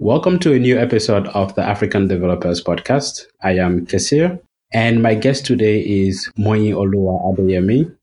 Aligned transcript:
Welcome 0.00 0.38
to 0.38 0.54
a 0.54 0.58
new 0.58 0.78
episode 0.78 1.26
of 1.26 1.54
the 1.56 1.62
African 1.62 2.08
Developers 2.08 2.64
Podcast. 2.64 3.26
I 3.42 3.58
am 3.58 3.84
Kessir, 3.84 4.40
and 4.72 5.02
my 5.02 5.14
guest 5.14 5.44
today 5.44 5.82
is 5.82 6.26
Moyinoluwa 6.38 7.36
Adeyemi. 7.36 7.94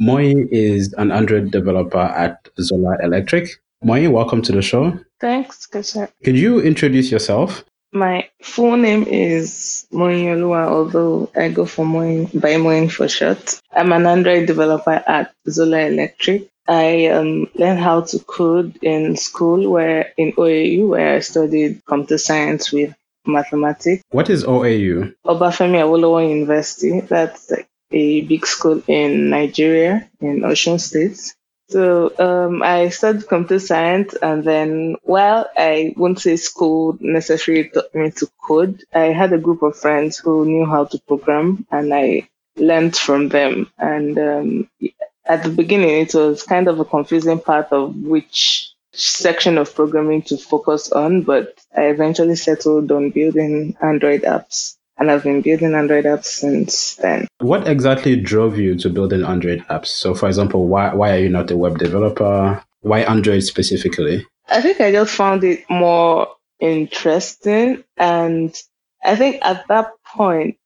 Moyi 0.00 0.48
is 0.50 0.94
an 0.94 1.12
Android 1.12 1.50
developer 1.50 1.98
at 1.98 2.48
Zola 2.58 2.96
Electric. 3.02 3.50
Moyi, 3.84 4.10
welcome 4.10 4.40
to 4.40 4.52
the 4.52 4.62
show. 4.62 4.98
Thanks, 5.20 5.66
Kessir. 5.66 6.10
Could 6.24 6.38
you 6.38 6.62
introduce 6.62 7.10
yourself? 7.10 7.66
My 7.92 8.30
full 8.42 8.78
name 8.78 9.02
is 9.02 9.86
Moyi 9.92 10.24
Oluwa, 10.34 10.68
although 10.68 11.30
I 11.36 11.50
go 11.50 11.66
for 11.66 11.84
Moyi 11.84 12.30
by 12.40 12.54
Moyin 12.54 12.90
for 12.90 13.08
short. 13.08 13.60
I'm 13.72 13.92
an 13.92 14.06
Android 14.06 14.46
developer 14.46 15.04
at 15.06 15.34
Zola 15.50 15.80
Electric. 15.80 16.48
I 16.68 17.06
um, 17.06 17.48
learned 17.54 17.80
how 17.80 18.02
to 18.02 18.18
code 18.20 18.78
in 18.82 19.16
school, 19.16 19.70
where 19.70 20.12
in 20.16 20.32
OAU, 20.32 20.88
where 20.88 21.16
I 21.16 21.20
studied 21.20 21.84
computer 21.86 22.18
science 22.18 22.72
with 22.72 22.94
mathematics. 23.26 24.02
What 24.10 24.30
is 24.30 24.44
OAU? 24.44 25.14
Obafemi 25.24 25.78
Awolowo 25.78 26.28
University. 26.28 27.00
That's 27.00 27.52
a 27.92 28.20
big 28.22 28.46
school 28.46 28.82
in 28.86 29.30
Nigeria, 29.30 30.08
in 30.20 30.40
Osun 30.40 30.80
State. 30.80 31.34
So 31.68 32.12
um, 32.18 32.62
I 32.62 32.90
studied 32.90 33.26
computer 33.28 33.58
science, 33.58 34.14
and 34.14 34.44
then 34.44 34.96
while 35.02 35.48
I 35.56 35.94
won't 35.96 36.20
say 36.20 36.36
school 36.36 36.96
necessarily 37.00 37.68
taught 37.68 37.92
me 37.94 38.10
to 38.12 38.28
code, 38.40 38.84
I 38.94 39.06
had 39.06 39.32
a 39.32 39.38
group 39.38 39.62
of 39.62 39.76
friends 39.76 40.18
who 40.18 40.44
knew 40.44 40.64
how 40.64 40.84
to 40.84 40.98
program, 41.08 41.66
and 41.70 41.92
I 41.92 42.28
learned 42.56 42.96
from 42.96 43.28
them. 43.28 43.70
And 43.78 44.18
um, 44.18 44.70
at 45.28 45.42
the 45.42 45.50
beginning, 45.50 45.90
it 45.90 46.14
was 46.14 46.42
kind 46.42 46.68
of 46.68 46.78
a 46.80 46.84
confusing 46.84 47.40
part 47.40 47.72
of 47.72 47.94
which 47.96 48.72
section 48.92 49.58
of 49.58 49.74
programming 49.74 50.22
to 50.22 50.36
focus 50.36 50.90
on, 50.92 51.22
but 51.22 51.58
I 51.76 51.82
eventually 51.86 52.36
settled 52.36 52.90
on 52.90 53.10
building 53.10 53.76
Android 53.82 54.22
apps. 54.22 54.76
And 54.98 55.10
I've 55.10 55.24
been 55.24 55.42
building 55.42 55.74
Android 55.74 56.06
apps 56.06 56.24
since 56.24 56.94
then. 56.94 57.28
What 57.40 57.68
exactly 57.68 58.16
drove 58.18 58.56
you 58.58 58.76
to 58.76 58.88
building 58.88 59.24
Android 59.24 59.62
apps? 59.68 59.88
So, 59.88 60.14
for 60.14 60.26
example, 60.26 60.68
why, 60.68 60.94
why 60.94 61.12
are 61.12 61.18
you 61.18 61.28
not 61.28 61.50
a 61.50 61.56
web 61.56 61.78
developer? 61.78 62.62
Why 62.80 63.00
Android 63.00 63.42
specifically? 63.42 64.26
I 64.48 64.62
think 64.62 64.80
I 64.80 64.92
just 64.92 65.12
found 65.12 65.44
it 65.44 65.68
more 65.68 66.28
interesting. 66.60 67.84
And 67.98 68.54
I 69.04 69.16
think 69.16 69.38
at 69.42 69.68
that 69.68 69.90
point, 70.06 70.56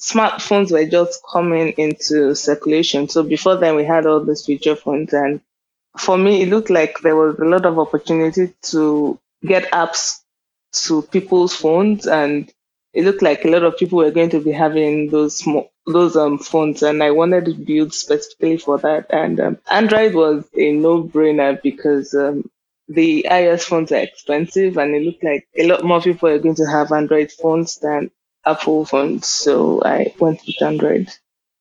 smartphones 0.00 0.70
were 0.72 0.86
just 0.86 1.20
coming 1.32 1.70
into 1.78 2.34
circulation. 2.34 3.08
So 3.08 3.22
before 3.22 3.56
then, 3.56 3.76
we 3.76 3.84
had 3.84 4.06
all 4.06 4.24
these 4.24 4.44
feature 4.44 4.76
phones, 4.76 5.12
and 5.12 5.40
for 5.98 6.16
me, 6.18 6.42
it 6.42 6.48
looked 6.48 6.70
like 6.70 6.98
there 7.00 7.16
was 7.16 7.38
a 7.38 7.44
lot 7.44 7.66
of 7.66 7.78
opportunity 7.78 8.54
to 8.70 9.18
get 9.46 9.70
apps 9.72 10.20
to 10.72 11.02
people's 11.02 11.54
phones, 11.54 12.06
and 12.06 12.52
it 12.94 13.04
looked 13.04 13.22
like 13.22 13.44
a 13.44 13.48
lot 13.48 13.62
of 13.62 13.76
people 13.76 13.98
were 13.98 14.10
going 14.10 14.30
to 14.30 14.40
be 14.40 14.52
having 14.52 15.10
those 15.10 15.42
those 15.86 16.16
um 16.16 16.38
phones, 16.38 16.82
and 16.82 17.02
I 17.02 17.10
wanted 17.10 17.46
to 17.46 17.54
build 17.54 17.92
specifically 17.94 18.56
for 18.58 18.78
that. 18.78 19.06
And 19.10 19.40
um, 19.40 19.58
Android 19.70 20.14
was 20.14 20.44
a 20.56 20.72
no-brainer 20.72 21.60
because 21.62 22.14
um, 22.14 22.50
the 22.88 23.26
iOS 23.30 23.62
phones 23.64 23.92
are 23.92 23.96
expensive, 24.02 24.76
and 24.78 24.94
it 24.94 25.02
looked 25.02 25.24
like 25.24 25.46
a 25.56 25.66
lot 25.66 25.84
more 25.84 26.00
people 26.00 26.28
are 26.28 26.38
going 26.38 26.56
to 26.56 26.66
have 26.66 26.92
Android 26.92 27.32
phones 27.32 27.76
than 27.78 28.10
Apple 28.44 28.84
phones, 28.84 29.26
so 29.28 29.82
I 29.84 30.14
went 30.18 30.40
with 30.46 30.62
Android. 30.62 31.08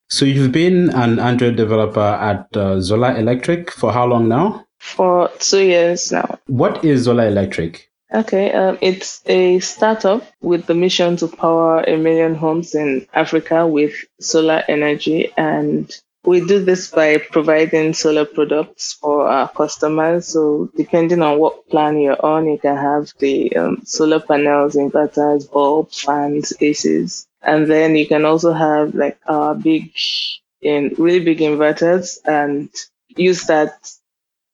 So 0.10 0.26
you've 0.26 0.52
been 0.52 0.90
an 0.90 1.20
Android 1.20 1.56
developer 1.56 2.00
at 2.00 2.56
uh, 2.56 2.82
Zola 2.82 3.16
Electric 3.16 3.72
for 3.72 3.94
how 3.94 4.06
long 4.06 4.28
now? 4.28 4.66
For 4.80 5.30
two 5.40 5.64
years 5.64 6.12
now. 6.12 6.40
What 6.48 6.84
is 6.84 7.04
Zola 7.04 7.28
Electric? 7.28 7.90
Okay, 8.14 8.52
um, 8.52 8.78
it's 8.82 9.22
a 9.26 9.60
startup 9.60 10.24
with 10.42 10.66
the 10.66 10.74
mission 10.74 11.16
to 11.18 11.30
power 11.30 11.82
a 11.82 11.96
million 11.96 12.36
homes 12.36 12.76
in 12.76 13.08
Africa 13.14 13.66
with 13.66 13.94
solar 14.20 14.64
energy 14.68 15.32
and 15.38 15.90
we 16.24 16.46
do 16.46 16.64
this 16.64 16.92
by 16.92 17.18
providing 17.18 17.94
solar 17.94 18.26
products 18.26 18.94
for 18.94 19.28
our 19.28 19.50
customers. 19.50 20.28
So 20.28 20.70
depending 20.78 21.22
on 21.22 21.40
what 21.40 21.68
plan 21.70 22.00
you're 22.00 22.24
on, 22.24 22.48
you 22.48 22.60
can 22.60 22.78
have 22.78 23.12
the 23.20 23.56
um, 23.56 23.82
solar 23.86 24.20
panels, 24.20 24.76
inverters, 24.76 25.52
bulbs, 25.52 26.02
fans, 26.02 26.54
ACs. 26.62 27.26
And 27.42 27.70
then 27.70 27.96
you 27.96 28.08
can 28.08 28.26
also 28.26 28.54
have 28.54 28.94
like 28.94 29.18
our 29.26 29.56
big, 29.56 29.92
in 30.62 30.94
really 30.98 31.24
big 31.24 31.40
inverters 31.40 32.20
and 32.26 32.70
use 33.10 33.46
that 33.46 33.74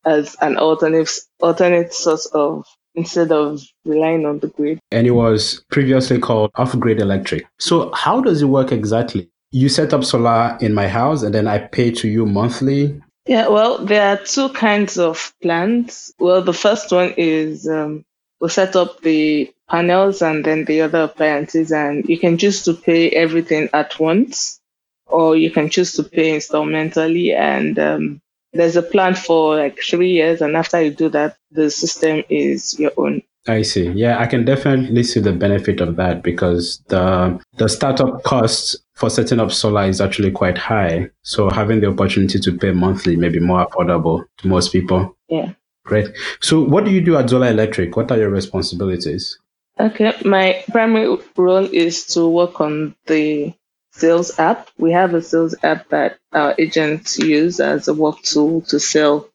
as 0.06 0.38
an 0.40 0.58
alternate, 0.58 1.10
alternate 1.42 1.94
source 1.94 2.28
of 2.28 2.66
instead 2.96 3.32
of 3.32 3.62
relying 3.86 4.26
on 4.26 4.40
the 4.40 4.48
grid. 4.48 4.80
And 4.92 5.06
it 5.06 5.12
was 5.12 5.64
previously 5.70 6.18
called 6.18 6.50
off 6.56 6.78
grid 6.80 7.00
electric. 7.00 7.46
So 7.60 7.92
how 7.94 8.22
does 8.22 8.42
it 8.42 8.46
work 8.46 8.72
exactly? 8.72 9.30
You 9.52 9.70
set 9.70 9.94
up 9.94 10.04
solar 10.04 10.58
in 10.62 10.74
my 10.74 10.88
house 10.88 11.24
and 11.24 11.34
then 11.34 11.48
I 11.48 11.60
pay 11.60 11.92
to 11.92 12.08
you 12.08 12.26
monthly? 12.26 13.02
Yeah, 13.26 13.48
well, 13.50 13.84
there 13.86 14.08
are 14.08 14.24
two 14.24 14.50
kinds 14.50 14.98
of 14.98 15.34
plans. 15.42 16.14
Well, 16.20 16.42
the 16.42 16.54
first 16.54 16.92
one 16.92 17.14
is 17.18 17.68
um, 17.68 18.06
we 18.40 18.50
set 18.50 18.76
up 18.76 19.02
the 19.02 19.54
panels 19.70 20.22
and 20.22 20.46
then 20.46 20.66
the 20.66 20.82
other 20.82 21.04
appliances, 21.04 21.72
and 21.72 22.08
you 22.08 22.18
can 22.18 22.38
choose 22.38 22.64
to 22.64 22.74
pay 22.74 23.10
everything 23.10 23.70
at 23.74 24.00
once, 24.00 24.62
or 25.08 25.36
you 25.36 25.52
can 25.52 25.70
choose 25.70 25.94
to 25.94 26.04
pay 26.04 26.38
installmentally. 26.38 27.36
And 27.36 27.78
um, 27.78 28.22
there's 28.54 28.78
a 28.78 28.82
plan 28.82 29.16
for 29.16 29.58
like 29.58 29.78
three 29.80 30.12
years, 30.12 30.42
and 30.42 30.56
after 30.56 30.82
you 30.82 30.92
do 30.92 31.10
that, 31.10 31.38
the 31.52 31.70
system 31.70 32.24
is 32.30 32.80
your 32.80 32.92
own. 32.96 33.24
I 33.48 33.62
see. 33.62 33.90
Yeah, 33.90 34.20
I 34.20 34.28
can 34.28 34.44
definitely 34.44 35.04
see 35.04 35.20
the 35.20 35.32
benefit 35.32 35.80
of 35.80 35.96
that 35.96 36.22
because 36.22 36.84
the 36.88 37.40
the 37.58 37.70
startup 37.70 38.24
costs 38.24 38.76
for 38.94 39.10
setting 39.10 39.40
up 39.40 39.52
solar 39.52 39.84
is 39.84 40.02
actually 40.02 40.32
quite 40.32 40.58
high. 40.58 41.10
So 41.22 41.50
having 41.50 41.80
the 41.80 41.88
opportunity 41.88 42.40
to 42.40 42.58
pay 42.58 42.72
monthly 42.72 43.16
may 43.16 43.30
be 43.30 43.40
more 43.40 43.66
affordable 43.66 44.26
to 44.38 44.48
most 44.48 44.72
people. 44.72 45.16
Yeah. 45.30 45.54
Great. 45.86 46.10
So 46.42 46.62
what 46.62 46.84
do 46.84 46.92
you 46.92 47.00
do 47.00 47.16
at 47.16 47.30
Zola 47.30 47.50
Electric? 47.50 47.96
What 47.96 48.12
are 48.12 48.18
your 48.18 48.30
responsibilities? 48.30 49.40
Okay, 49.80 50.14
my 50.26 50.64
primary 50.72 51.18
role 51.38 51.70
is 51.72 52.06
to 52.08 52.28
work 52.28 52.60
on 52.60 52.96
the 53.06 53.54
sales 53.92 54.38
app. 54.40 54.70
We 54.78 54.92
have 54.92 55.14
a 55.14 55.22
sales 55.22 55.56
app 55.64 55.88
that 55.90 56.18
our 56.34 56.56
agents 56.58 57.20
use 57.20 57.60
as 57.60 57.88
a 57.88 57.94
work 57.94 58.22
tool 58.24 58.62
to 58.62 58.80
sell 58.80 59.30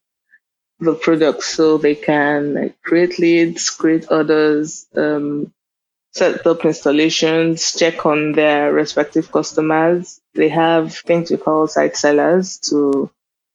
the 0.84 0.94
products 0.94 1.54
so 1.56 1.78
they 1.78 1.94
can 1.94 2.74
create 2.84 3.18
leads, 3.18 3.70
create 3.70 4.06
orders, 4.10 4.86
um, 4.96 5.52
set 6.12 6.46
up 6.46 6.64
installations, 6.64 7.72
check 7.78 8.06
on 8.06 8.32
their 8.32 8.72
respective 8.72 9.30
customers. 9.32 10.20
They 10.34 10.48
have 10.48 10.94
things 10.96 11.30
we 11.30 11.36
call 11.38 11.68
site 11.68 11.96
sellers 11.96 12.58
to 12.70 13.10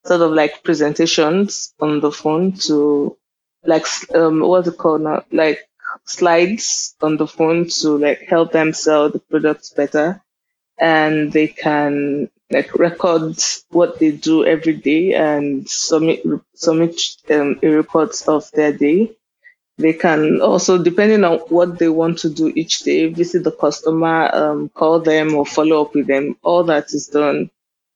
sort 0.05 0.21
of 0.21 0.31
like 0.31 0.63
presentations 0.63 1.73
on 1.79 1.99
the 2.01 2.11
phone 2.11 2.53
to 2.67 3.17
like 3.65 3.85
um 4.15 4.39
what's 4.41 4.67
it 4.67 4.77
called 4.77 5.01
now? 5.01 5.23
Like 5.31 5.59
slides 6.05 6.95
on 7.01 7.17
the 7.17 7.27
phone 7.27 7.67
to 7.81 7.97
like 7.97 8.21
help 8.21 8.51
them 8.51 8.73
sell 8.73 9.09
the 9.09 9.19
products 9.19 9.71
better. 9.71 10.21
And 10.79 11.31
they 11.33 11.47
can 11.49 12.29
like 12.51 12.73
record 12.75 13.37
what 13.69 13.99
they 13.99 14.11
do 14.11 14.45
every 14.45 14.73
day 14.73 15.13
and 15.13 15.69
submit 15.69 16.23
submit 16.55 16.99
um, 17.31 17.59
a 17.63 17.67
report 17.69 18.11
of 18.27 18.49
their 18.51 18.73
day. 18.73 19.11
They 19.79 19.93
can 19.93 20.41
also, 20.41 20.77
depending 20.83 21.23
on 21.23 21.39
what 21.49 21.79
they 21.79 21.89
want 21.89 22.19
to 22.19 22.29
do 22.29 22.47
each 22.55 22.79
day, 22.81 23.07
visit 23.07 23.43
the 23.43 23.51
customer, 23.51 24.29
um, 24.35 24.69
call 24.69 24.99
them 25.01 25.35
or 25.35 25.45
follow 25.45 25.83
up 25.83 25.95
with 25.95 26.07
them. 26.07 26.37
All 26.43 26.63
that 26.65 26.93
is 26.93 27.07
done 27.07 27.49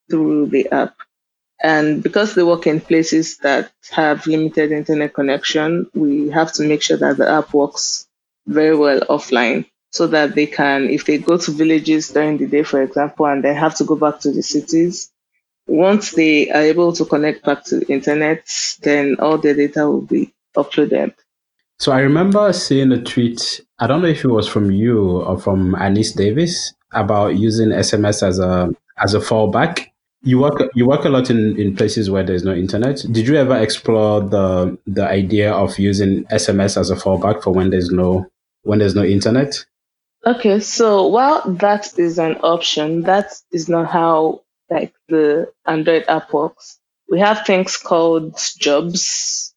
through 0.09 0.47
the 0.47 0.69
app. 0.71 0.95
And 1.63 2.03
because 2.03 2.35
they 2.35 2.43
work 2.43 2.67
in 2.67 2.81
places 2.81 3.37
that 3.39 3.71
have 3.91 4.27
limited 4.27 4.71
internet 4.73 5.13
connection, 5.13 5.89
we 5.95 6.29
have 6.31 6.53
to 6.53 6.63
make 6.67 6.81
sure 6.83 6.97
that 6.97 7.17
the 7.17 7.29
app 7.29 7.53
works 7.53 8.07
very 8.47 8.77
well 8.77 9.01
offline 9.01 9.65
so 9.91 10.07
that 10.07 10.35
they 10.35 10.45
can, 10.47 10.89
if 10.89 11.05
they 11.05 11.17
go 11.17 11.37
to 11.37 11.51
villages 11.51 12.09
during 12.09 12.37
the 12.37 12.47
day, 12.47 12.63
for 12.63 12.81
example, 12.81 13.25
and 13.25 13.43
then 13.43 13.55
have 13.55 13.75
to 13.75 13.83
go 13.83 13.95
back 13.95 14.19
to 14.21 14.31
the 14.31 14.41
cities, 14.41 15.11
once 15.67 16.11
they 16.11 16.49
are 16.49 16.61
able 16.61 16.93
to 16.93 17.05
connect 17.05 17.43
back 17.45 17.63
to 17.65 17.79
the 17.79 17.87
internet, 17.91 18.43
then 18.81 19.15
all 19.19 19.37
their 19.37 19.53
data 19.53 19.89
will 19.89 20.01
be 20.01 20.33
uploaded. 20.55 21.13
So 21.79 21.91
I 21.91 21.99
remember 21.99 22.53
seeing 22.53 22.91
a 22.91 23.01
tweet, 23.01 23.61
I 23.79 23.87
don't 23.87 24.01
know 24.01 24.07
if 24.07 24.23
it 24.23 24.29
was 24.29 24.47
from 24.47 24.71
you 24.71 25.21
or 25.21 25.39
from 25.39 25.75
Anis 25.75 26.13
Davis 26.13 26.73
about 26.93 27.37
using 27.37 27.69
SMS 27.69 28.21
as 28.21 28.39
a 28.39 28.69
as 28.97 29.13
a 29.13 29.19
fallback. 29.19 29.87
You 30.21 30.39
work 30.39 30.61
you 30.75 30.85
work 30.85 31.05
a 31.05 31.09
lot 31.09 31.31
in, 31.31 31.59
in 31.59 31.75
places 31.75 32.09
where 32.11 32.23
there's 32.23 32.43
no 32.43 32.53
internet. 32.53 33.03
Did 33.11 33.27
you 33.27 33.35
ever 33.35 33.57
explore 33.57 34.21
the 34.21 34.77
the 34.85 35.07
idea 35.07 35.51
of 35.51 35.79
using 35.79 36.25
SMS 36.25 36.77
as 36.77 36.91
a 36.91 36.95
fallback 36.95 37.41
for 37.41 37.51
when 37.51 37.71
there's 37.71 37.89
no 37.89 38.27
when 38.61 38.77
there's 38.79 38.93
no 38.93 39.03
internet? 39.03 39.65
Okay, 40.25 40.59
so 40.59 41.07
while 41.07 41.41
that 41.53 41.97
is 41.97 42.19
an 42.19 42.35
option, 42.37 43.01
that 43.03 43.33
is 43.51 43.67
not 43.67 43.89
how 43.89 44.41
like 44.69 44.93
the 45.09 45.51
Android 45.65 46.05
app 46.07 46.31
works. 46.31 46.79
We 47.09 47.19
have 47.19 47.45
things 47.45 47.75
called 47.75 48.39
jobs 48.59 49.53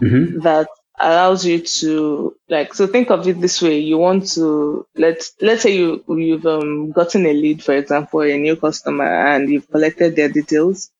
mm-hmm. 0.00 0.40
that 0.40 0.68
allows 0.98 1.44
you 1.44 1.60
to 1.60 2.34
like 2.48 2.72
so 2.72 2.86
think 2.86 3.10
of 3.10 3.28
it 3.28 3.38
this 3.40 3.60
way 3.60 3.78
you 3.78 3.98
want 3.98 4.26
to 4.26 4.86
let's 4.96 5.32
let's 5.42 5.62
say 5.62 5.76
you 5.76 6.02
you've 6.08 6.46
um, 6.46 6.90
gotten 6.92 7.26
a 7.26 7.34
lead 7.34 7.62
for 7.62 7.74
example 7.74 8.20
a 8.20 8.38
new 8.38 8.56
customer 8.56 9.04
and 9.04 9.50
you've 9.50 9.70
collected 9.70 10.16
their 10.16 10.30
details 10.30 10.90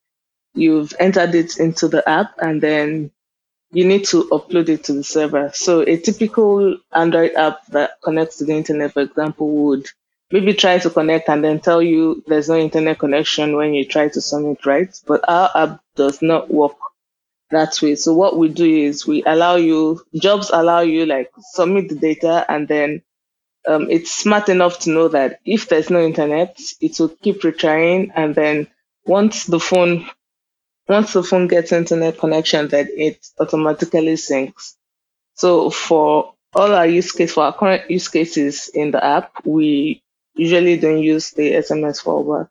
you've 0.55 0.93
entered 1.01 1.35
it 1.35 1.59
into 1.59 1.89
the 1.89 2.07
app 2.07 2.35
and 2.43 2.63
then 2.63 3.11
you 3.77 3.85
need 3.85 4.05
to 4.07 4.25
upload 4.37 4.69
it 4.69 4.85
to 4.85 4.93
the 4.95 5.05
server 5.05 5.51
so 5.55 5.83
a 5.83 5.97
typical 5.99 6.77
android 6.93 7.33
app 7.35 7.65
that 7.69 7.93
connects 8.03 8.39
to 8.39 8.45
the 8.45 8.55
internet 8.55 8.93
for 8.93 9.03
example 9.03 9.49
would 9.51 9.87
maybe 10.31 10.55
try 10.55 10.79
to 10.79 10.91
connect 10.91 11.29
and 11.29 11.45
then 11.45 11.61
tell 11.61 11.83
you 11.83 12.23
there's 12.27 12.49
no 12.49 12.57
internet 12.59 12.99
connection 12.99 13.57
when 13.57 13.75
you 13.75 13.85
try 13.85 14.09
to 14.09 14.21
submit 14.21 14.65
right 14.67 15.01
but 15.07 15.21
our 15.29 15.51
app 15.55 15.81
does 15.97 16.23
not 16.23 16.51
work 16.53 16.77
that 17.51 17.81
way. 17.83 17.95
So 17.95 18.15
what 18.15 18.37
we 18.39 18.49
do 18.49 18.65
is 18.65 19.07
we 19.07 19.23
allow 19.25 19.57
you 19.57 20.03
jobs 20.15 20.51
allow 20.53 20.81
you 20.81 21.07
like 21.07 21.31
submit 21.53 21.89
the 21.89 21.95
data 21.95 22.45
and 22.49 22.67
then 22.69 23.03
um, 23.69 23.89
it's 23.91 24.13
smart 24.13 24.49
enough 24.49 24.81
to 24.81 24.91
know 24.91 25.09
that 25.09 25.41
if 25.45 25.69
there's 25.69 25.91
no 25.91 26.05
internet, 26.05 26.59
it 26.81 26.99
will 26.99 27.09
keep 27.09 27.43
retrying 27.43 28.13
and 28.15 28.35
then 28.35 28.69
once 29.07 29.45
the 29.45 29.61
phone 29.61 30.09
once 30.89 31.13
the 31.13 31.23
phone 31.23 31.49
gets 31.49 31.73
internet 31.73 32.19
connection, 32.19 32.69
then 32.69 32.89
it 32.97 33.27
automatically 33.39 34.15
syncs. 34.15 34.75
So 35.35 35.71
for 35.71 36.35
all 36.55 36.75
our 36.75 36.87
use 36.87 37.13
case 37.13 37.35
for 37.35 37.45
our 37.45 37.53
current 37.53 37.91
use 37.91 38.09
cases 38.09 38.71
in 38.73 38.91
the 38.91 39.05
app, 39.05 39.31
we 39.45 40.03
usually 40.35 40.77
don't 40.77 41.03
use 41.03 41.33
the 41.33 41.53
SMS 41.53 42.03
fallback. 42.03 42.49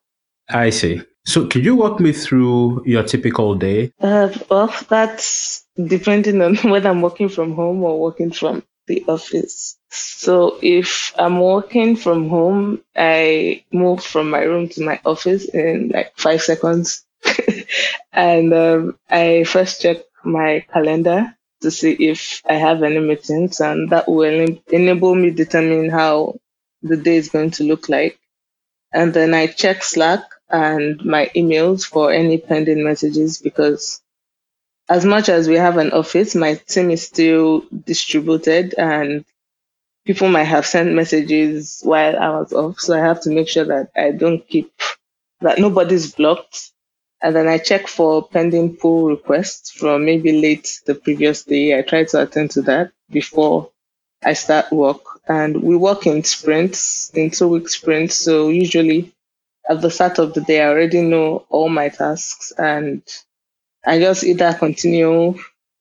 I 0.50 0.70
see. 0.70 1.02
So, 1.26 1.48
could 1.48 1.66
you 1.66 1.76
walk 1.76 2.00
me 2.00 2.12
through 2.12 2.84
your 2.86 3.02
typical 3.02 3.56
day? 3.56 3.92
Uh, 4.00 4.30
well, 4.50 4.74
that's 4.88 5.66
depending 5.76 6.42
on 6.42 6.56
whether 6.70 6.90
I'm 6.90 7.02
working 7.02 7.30
from 7.30 7.56
home 7.56 7.84
or 7.84 8.00
working 8.00 8.32
from 8.32 8.64
the 8.86 9.04
office. 9.08 9.76
So, 9.90 10.60
if 10.62 11.14
I'm 11.18 11.40
working 11.40 11.96
from 11.96 12.30
home, 12.30 12.82
I 12.96 13.64
move 13.72 14.04
from 14.04 14.30
my 14.30 14.42
room 14.42 14.70
to 14.70 14.84
my 14.84 15.00
office 15.04 15.46
in 15.46 15.90
like 15.94 16.14
five 16.16 16.44
seconds. 16.44 17.04
and 18.14 18.54
um, 18.54 18.98
I 19.10 19.44
first 19.46 19.82
check 19.82 19.98
my 20.24 20.66
calendar 20.74 21.36
to 21.62 21.72
see 21.72 21.92
if 21.94 22.42
I 22.50 22.56
have 22.56 22.84
any 22.84 23.00
meetings, 23.00 23.60
and 23.62 23.90
that 23.92 24.08
will 24.08 24.48
enable 24.72 25.16
me 25.16 25.32
determine 25.32 25.90
how 25.90 26.40
the 26.84 26.98
day 26.98 27.18
is 27.18 27.30
going 27.30 27.52
to 27.52 27.64
look 27.64 27.90
like. 27.90 28.20
And 28.94 29.14
then 29.14 29.34
I 29.36 29.48
check 29.48 29.84
Slack 29.84 30.22
and 30.50 31.04
my 31.06 31.32
emails 31.36 31.86
for 31.86 32.12
any 32.12 32.40
pending 32.40 32.84
messages 32.84 33.40
because 33.40 34.02
as 34.90 35.06
much 35.06 35.30
as 35.30 35.48
we 35.48 35.56
have 35.56 35.78
an 35.78 35.92
office, 35.92 36.36
my 36.36 36.56
team 36.56 36.92
is 36.92 37.06
still 37.06 37.62
distributed 37.86 38.76
and 38.78 39.26
people 40.06 40.30
might 40.30 40.46
have 40.46 40.66
sent 40.66 40.94
messages 40.94 41.82
while 41.84 42.18
I 42.18 42.30
was 42.40 42.54
off. 42.54 42.80
So 42.80 42.96
I 42.96 43.00
have 43.06 43.22
to 43.24 43.32
make 43.32 43.50
sure 43.50 43.66
that 43.66 43.92
I 43.98 44.12
don't 44.12 44.48
keep 44.48 44.72
that 45.42 45.60
nobody's 45.60 46.14
blocked. 46.14 46.72
And 47.26 47.36
then 47.36 47.48
I 47.48 47.58
check 47.58 47.88
for 47.88 48.28
pending 48.28 48.76
pull 48.76 49.08
requests 49.08 49.72
from 49.72 50.06
maybe 50.06 50.32
late 50.32 50.80
the 50.86 50.94
previous 50.94 51.44
day. 51.44 51.76
I 51.76 51.82
try 51.82 52.04
to 52.04 52.22
attend 52.22 52.52
to 52.52 52.62
that 52.62 52.92
before 53.10 53.72
I 54.24 54.34
start 54.34 54.72
work. 54.72 55.02
And 55.28 55.64
we 55.64 55.76
work 55.76 56.06
in 56.06 56.24
sprints, 56.24 57.10
in 57.16 57.32
two 57.32 57.48
week 57.48 57.68
sprints. 57.68 58.16
So 58.16 58.50
usually 58.50 59.12
at 59.68 59.82
the 59.82 59.90
start 59.90 60.20
of 60.20 60.36
the 60.36 60.42
day, 60.42 60.62
I 60.62 60.68
already 60.68 61.02
know 61.02 61.48
all 61.50 61.68
my 61.68 61.90
tasks 61.90 62.54
and 62.60 63.02
I 63.84 63.98
just 63.98 64.24
either 64.24 64.54
continue 64.54 65.34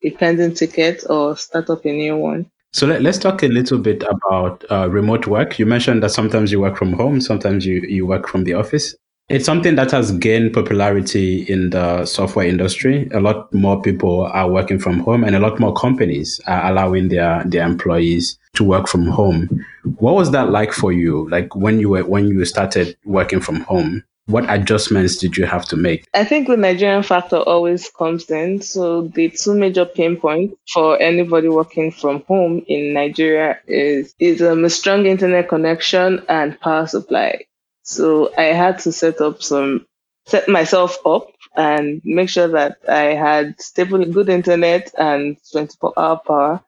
a 0.02 0.10
pending 0.12 0.54
ticket 0.54 1.04
or 1.10 1.36
start 1.36 1.68
up 1.68 1.84
a 1.84 1.92
new 1.92 2.16
one. 2.16 2.50
So 2.72 2.86
let, 2.86 3.04
us 3.04 3.18
talk 3.18 3.42
a 3.42 3.48
little 3.48 3.78
bit 3.78 4.02
about 4.02 4.64
uh, 4.70 4.88
remote 4.88 5.26
work. 5.26 5.58
You 5.58 5.66
mentioned 5.66 6.02
that 6.04 6.10
sometimes 6.10 6.50
you 6.50 6.60
work 6.60 6.78
from 6.78 6.94
home, 6.94 7.20
sometimes 7.20 7.66
you, 7.66 7.82
you 7.82 8.06
work 8.06 8.28
from 8.28 8.44
the 8.44 8.54
office. 8.54 8.94
It's 9.30 9.46
something 9.46 9.74
that 9.76 9.90
has 9.90 10.12
gained 10.12 10.52
popularity 10.52 11.44
in 11.44 11.70
the 11.70 12.04
software 12.04 12.46
industry. 12.46 13.08
A 13.14 13.20
lot 13.20 13.52
more 13.54 13.80
people 13.80 14.24
are 14.26 14.50
working 14.50 14.78
from 14.78 15.00
home 15.00 15.24
and 15.24 15.34
a 15.34 15.38
lot 15.38 15.58
more 15.58 15.72
companies 15.72 16.38
are 16.46 16.70
allowing 16.70 17.08
their, 17.08 17.42
their 17.46 17.64
employees 17.66 18.38
to 18.56 18.64
work 18.64 18.86
from 18.86 19.06
home. 19.06 19.48
What 19.96 20.14
was 20.14 20.30
that 20.32 20.50
like 20.50 20.72
for 20.72 20.92
you? 20.92 21.26
Like 21.30 21.56
when 21.56 21.80
you 21.80 21.88
were, 21.88 22.04
when 22.04 22.28
you 22.28 22.44
started 22.44 22.98
working 23.06 23.40
from 23.40 23.60
home, 23.62 24.04
what 24.26 24.44
adjustments 24.50 25.16
did 25.16 25.38
you 25.38 25.46
have 25.46 25.64
to 25.66 25.76
make? 25.76 26.06
I 26.12 26.24
think 26.24 26.46
the 26.46 26.58
Nigerian 26.58 27.02
factor 27.02 27.36
always 27.36 27.88
comes 27.90 28.30
in. 28.30 28.60
So 28.60 29.08
the 29.08 29.30
two 29.30 29.54
major 29.54 29.86
pain 29.86 30.16
points 30.18 30.54
for 30.70 31.00
anybody 31.00 31.48
working 31.48 31.92
from 31.92 32.24
home 32.28 32.62
in 32.68 32.92
Nigeria 32.92 33.58
is 33.66 34.14
is 34.18 34.42
um, 34.42 34.64
a 34.64 34.70
strong 34.70 35.06
internet 35.06 35.48
connection 35.48 36.22
and 36.28 36.58
power 36.60 36.86
supply. 36.86 37.44
So 37.84 38.32
I 38.36 38.46
had 38.46 38.80
to 38.80 38.92
set 38.92 39.20
up 39.22 39.42
some, 39.42 39.86
set 40.26 40.48
myself 40.48 40.98
up 41.06 41.28
and 41.56 42.02
make 42.04 42.30
sure 42.30 42.48
that 42.48 42.78
I 42.88 43.14
had 43.14 43.60
stable, 43.60 44.04
good 44.06 44.30
internet 44.30 44.92
and 44.98 45.38
24 45.52 45.94
hour 45.96 46.18
power. 46.26 46.62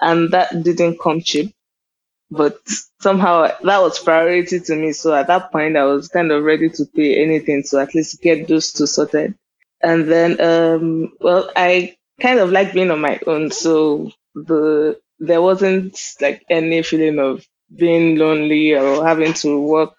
And 0.00 0.32
that 0.32 0.62
didn't 0.62 1.00
come 1.00 1.20
cheap, 1.22 1.54
but 2.30 2.58
somehow 3.00 3.48
that 3.62 3.82
was 3.82 3.98
priority 3.98 4.60
to 4.60 4.76
me. 4.76 4.92
So 4.92 5.14
at 5.14 5.26
that 5.28 5.52
point, 5.52 5.76
I 5.76 5.84
was 5.84 6.08
kind 6.08 6.30
of 6.32 6.44
ready 6.44 6.70
to 6.70 6.86
pay 6.86 7.22
anything 7.22 7.64
to 7.70 7.78
at 7.80 7.94
least 7.94 8.22
get 8.22 8.48
those 8.48 8.72
two 8.72 8.86
sorted. 8.86 9.34
And 9.82 10.10
then, 10.10 10.40
um, 10.40 11.12
well, 11.20 11.50
I 11.56 11.96
kind 12.20 12.38
of 12.38 12.50
like 12.50 12.72
being 12.72 12.90
on 12.90 13.00
my 13.00 13.20
own. 13.26 13.50
So 13.50 14.12
the, 14.34 15.00
there 15.18 15.42
wasn't 15.42 15.98
like 16.20 16.44
any 16.50 16.82
feeling 16.82 17.18
of 17.18 17.46
being 17.74 18.16
lonely 18.16 18.74
or 18.74 19.04
having 19.06 19.32
to 19.34 19.60
work 19.60 19.96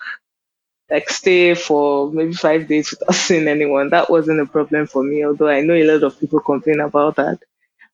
like 0.92 1.10
stay 1.10 1.56
for 1.56 2.12
maybe 2.12 2.34
five 2.34 2.68
days 2.68 2.92
without 2.92 3.16
seeing 3.26 3.48
anyone. 3.48 3.90
That 3.90 4.10
wasn't 4.10 4.42
a 4.42 4.46
problem 4.46 4.88
for 4.88 5.04
me, 5.04 5.26
although 5.26 5.50
I 5.50 5.62
know 5.62 5.74
a 5.74 5.84
lot 5.86 6.04
of 6.04 6.20
people 6.20 6.42
complain 6.42 6.82
about 6.82 7.16
that. 7.18 7.40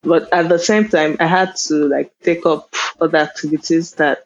But 0.04 0.32
at 0.34 0.50
the 0.50 0.60
same 0.60 0.90
time, 0.90 1.18
I 1.20 1.28
had 1.28 1.56
to 1.68 1.76
like 1.88 2.12
take 2.24 2.46
up 2.46 2.74
other 3.02 3.18
activities 3.20 3.94
that 3.94 4.26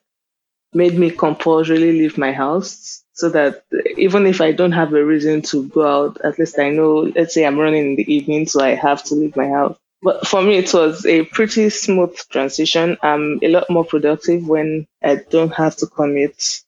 made 0.74 0.98
me 0.98 1.12
compulsorily 1.12 1.92
leave 1.94 2.18
my 2.18 2.32
house 2.32 3.04
so 3.14 3.30
that 3.30 3.64
even 3.98 4.26
if 4.26 4.42
I 4.42 4.52
don't 4.52 4.72
have 4.72 4.94
a 4.94 5.04
reason 5.06 5.42
to 5.44 5.68
go 5.70 5.86
out, 5.86 6.22
at 6.24 6.40
least 6.40 6.58
I 6.60 6.70
know, 6.70 7.12
let's 7.16 7.34
say 7.34 7.46
I'm 7.46 7.60
running 7.60 7.92
in 7.92 7.96
the 7.96 8.14
evening, 8.14 8.48
so 8.48 8.64
I 8.64 8.76
have 8.76 9.04
to 9.06 9.16
leave 9.16 9.36
my 9.36 9.48
house. 9.50 9.78
But 10.02 10.28
for 10.28 10.42
me, 10.42 10.58
it 10.58 10.74
was 10.74 11.06
a 11.06 11.26
pretty 11.26 11.70
smooth 11.70 12.18
transition. 12.30 12.98
I'm 13.04 13.40
a 13.44 13.50
lot 13.50 13.70
more 13.70 13.86
productive 13.86 14.48
when 14.48 14.88
I 15.04 15.16
don't 15.30 15.54
have 15.54 15.76
to 15.78 15.88
commute 15.88 16.62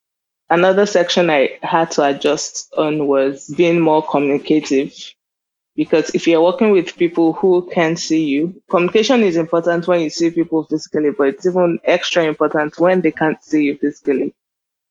Another 0.50 0.86
section 0.86 1.30
I 1.30 1.58
had 1.62 1.92
to 1.92 2.04
adjust 2.04 2.74
on 2.78 3.08
was 3.08 3.48
being 3.48 3.80
more 3.80 4.06
communicative. 4.06 4.94
Because 5.76 6.12
if 6.14 6.28
you're 6.28 6.44
working 6.44 6.70
with 6.70 6.98
people 6.98 7.34
who 7.34 7.68
can't 7.74 7.98
see 7.98 8.26
you, 8.26 8.62
communication 8.70 9.22
is 9.24 9.38
important 9.38 9.88
when 9.88 10.02
you 10.02 10.12
see 10.12 10.30
people 10.30 10.66
physically, 10.66 11.10
but 11.10 11.30
it's 11.30 11.48
even 11.48 11.80
extra 11.84 12.24
important 12.24 12.78
when 12.78 13.02
they 13.02 13.12
can't 13.12 13.44
see 13.44 13.64
you 13.64 13.78
physically. 13.78 14.36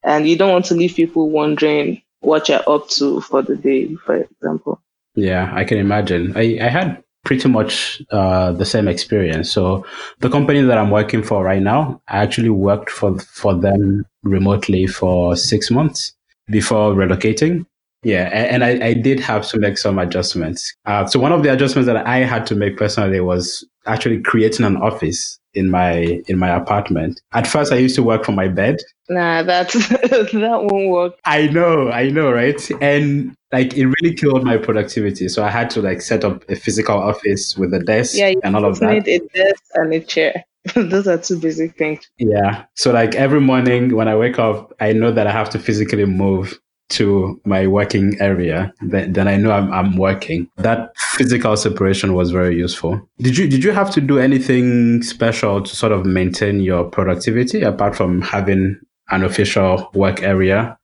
And 0.03 0.27
you 0.27 0.37
don't 0.37 0.51
want 0.51 0.65
to 0.67 0.75
leave 0.75 0.97
people 0.97 1.31
wondering 1.31 2.03
what 2.19 2.49
you're 2.49 2.69
up 2.69 2.89
to 2.89 3.21
for 3.21 3.43
the 3.43 3.55
day, 3.55 3.95
for 3.95 4.17
example. 4.17 4.81
Yeah, 5.15 5.53
I 5.55 5.63
can 5.65 5.79
imagine. 5.79 6.37
I, 6.37 6.59
I 6.61 6.69
had 6.69 7.05
pretty 7.25 7.49
much 7.49 8.03
uh, 8.11 8.53
the 8.53 8.65
same 8.65 8.89
experience. 8.89 9.51
So 9.51 9.87
the 10.21 10.31
company 10.31 10.61
that 10.63 10.79
I'm 10.79 10.91
working 10.91 11.23
for 11.23 11.45
right 11.45 11.63
now, 11.63 12.01
I 12.09 12.19
actually 12.19 12.51
worked 12.51 12.91
for 12.91 13.19
for 13.19 13.55
them 13.55 14.05
remotely 14.23 14.87
for 14.87 15.37
six 15.37 15.71
months 15.71 16.15
before 16.49 16.95
relocating. 16.95 17.67
Yeah, 18.05 18.29
and, 18.33 18.65
I, 18.65 18.85
I, 18.85 18.95
did 18.95 19.21
have 19.21 19.47
to 19.51 19.61
make 19.61 19.79
some 19.79 19.97
adjustments. 19.97 20.75
Uh, 20.87 21.07
so 21.07 21.21
one 21.21 21.31
of 21.31 21.45
the 21.45 21.53
adjustments 21.53 21.87
that 21.87 22.05
I 22.05 22.19
had 22.19 22.47
to 22.47 22.57
make 22.57 22.77
personally 22.77 23.21
was 23.21 23.65
actually 23.87 24.21
creating 24.23 24.67
an 24.67 24.77
office 24.77 25.39
in 25.55 25.71
my 25.71 26.21
in 26.27 26.37
my 26.37 26.49
apartment. 26.49 27.21
At 27.33 27.47
first, 27.47 27.73
I 27.73 27.77
used 27.77 27.95
to 27.95 28.03
work 28.03 28.25
from 28.25 28.35
my 28.35 28.49
bed. 28.49 28.79
Nah, 29.13 29.43
that 29.43 29.69
that 29.73 30.69
won't 30.71 30.89
work. 30.89 31.15
I 31.25 31.49
know, 31.49 31.91
I 31.91 32.09
know, 32.09 32.33
right? 32.33 32.71
And 32.81 33.35
like 33.53 33.75
it 33.75 33.87
really 33.87 34.15
killed 34.15 34.45
my 34.45 34.57
productivity. 34.57 35.29
So 35.29 35.45
I 35.45 35.51
had 35.51 35.69
to 35.71 35.83
like 35.83 36.01
set 36.01 36.25
up 36.25 36.49
a 36.49 36.57
physical 36.57 36.97
office 36.97 37.57
with 37.57 37.75
a 37.75 37.81
desk 37.81 38.17
yeah, 38.17 38.33
and 38.43 38.57
all 38.57 38.65
of 38.65 38.81
that. 38.81 38.93
Need 38.93 39.09
a 39.09 39.19
desk 39.35 39.65
and 39.75 39.93
a 39.93 40.01
chair. 40.01 40.45
Those 40.75 41.09
are 41.09 41.19
two 41.19 41.39
basic 41.39 41.77
things. 41.77 42.09
Yeah. 42.19 42.65
So 42.75 42.93
like 42.93 43.15
every 43.15 43.41
morning 43.41 43.95
when 43.95 44.09
I 44.09 44.17
wake 44.17 44.39
up, 44.39 44.73
I 44.81 44.93
know 44.93 45.13
that 45.13 45.27
I 45.27 45.33
have 45.33 45.51
to 45.51 45.59
physically 45.59 46.07
move 46.07 46.59
to 46.93 47.41
my 47.45 47.67
working 47.67 48.21
area, 48.21 48.73
then, 48.83 49.15
then 49.15 49.27
I 49.27 49.37
know 49.37 49.51
I'm, 49.51 49.73
I'm 49.73 49.97
working. 49.97 50.49
That 50.59 50.93
physical 51.17 51.57
separation 51.57 52.15
was 52.15 52.31
very 52.31 52.57
useful. 52.57 53.01
Did 53.19 53.39
you 53.39 53.49
did 53.49 53.65
you 53.65 53.73
have 53.73 53.91
to 53.93 54.01
do 54.01 54.19
anything 54.19 55.03
special 55.03 55.63
to 55.63 55.77
sort 55.77 55.93
of 55.93 56.05
maintain 56.05 56.61
your 56.61 56.85
productivity 56.85 57.63
apart 57.63 57.97
from 57.97 58.21
having 58.21 58.79
an 59.13 59.25
official 59.25 59.91
work 59.95 60.23
area? 60.23 60.79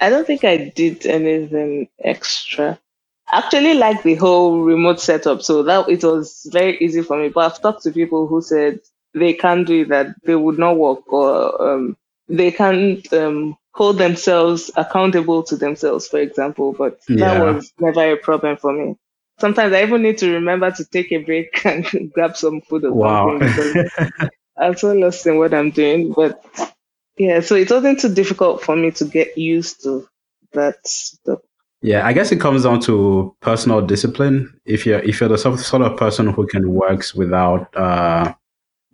I 0.00 0.10
don't 0.10 0.26
think 0.26 0.44
I 0.44 0.72
did 0.74 1.06
anything 1.06 1.88
extra. 2.02 2.78
I 3.32 3.38
actually 3.38 3.74
like 3.74 4.02
the 4.02 4.14
whole 4.16 4.60
remote 4.62 5.00
setup, 5.00 5.42
so 5.42 5.62
that 5.64 5.88
it 5.88 6.02
was 6.04 6.46
very 6.50 6.78
easy 6.78 7.02
for 7.02 7.18
me. 7.18 7.28
But 7.28 7.52
I've 7.52 7.62
talked 7.62 7.82
to 7.84 7.92
people 7.92 8.26
who 8.26 8.42
said 8.42 8.80
they 9.14 9.34
can't 9.34 9.66
do 9.66 9.84
that, 9.86 10.08
they 10.24 10.34
would 10.36 10.58
not 10.58 10.76
work 10.76 11.12
or 11.12 11.62
um, 11.70 11.96
they 12.28 12.50
can't 12.52 13.12
um, 13.12 13.56
hold 13.74 13.98
themselves 13.98 14.70
accountable 14.76 15.42
to 15.44 15.56
themselves, 15.56 16.08
for 16.08 16.18
example. 16.20 16.72
But 16.72 17.00
that 17.16 17.32
Yeah. 17.32 17.40
was 17.40 17.72
never 17.78 18.12
a 18.12 18.16
problem 18.16 18.56
for 18.56 18.72
me. 18.72 18.96
Sometimes 19.40 19.72
I 19.72 19.82
even 19.82 20.02
need 20.02 20.18
to 20.18 20.32
remember 20.34 20.70
to 20.70 20.84
take 20.84 21.12
a 21.12 21.18
break 21.18 21.64
and 21.64 22.12
grab 22.12 22.36
some 22.36 22.60
food 22.62 22.84
or 22.84 22.92
Wow. 22.92 23.38
something 23.38 23.44
because 23.44 23.76
I'm 24.58 24.76
so 24.76 24.92
lost 24.92 25.26
in 25.26 25.38
what 25.38 25.54
I'm 25.54 25.70
doing. 25.70 26.12
But 26.12 26.44
yeah, 27.20 27.40
so 27.40 27.54
it 27.54 27.70
wasn't 27.70 28.00
too 28.00 28.14
difficult 28.14 28.62
for 28.62 28.74
me 28.74 28.90
to 28.92 29.04
get 29.04 29.36
used 29.36 29.82
to 29.82 30.08
that 30.54 30.76
stuff. 30.86 31.40
Yeah, 31.82 32.06
I 32.06 32.14
guess 32.14 32.32
it 32.32 32.40
comes 32.40 32.62
down 32.62 32.80
to 32.80 33.36
personal 33.40 33.82
discipline. 33.82 34.58
If 34.64 34.86
you're 34.86 35.00
if 35.00 35.20
you're 35.20 35.28
the 35.28 35.36
sort 35.36 35.82
of 35.82 35.96
person 35.98 36.28
who 36.28 36.46
can 36.46 36.72
works 36.72 37.14
without 37.14 37.76
uh, 37.76 38.32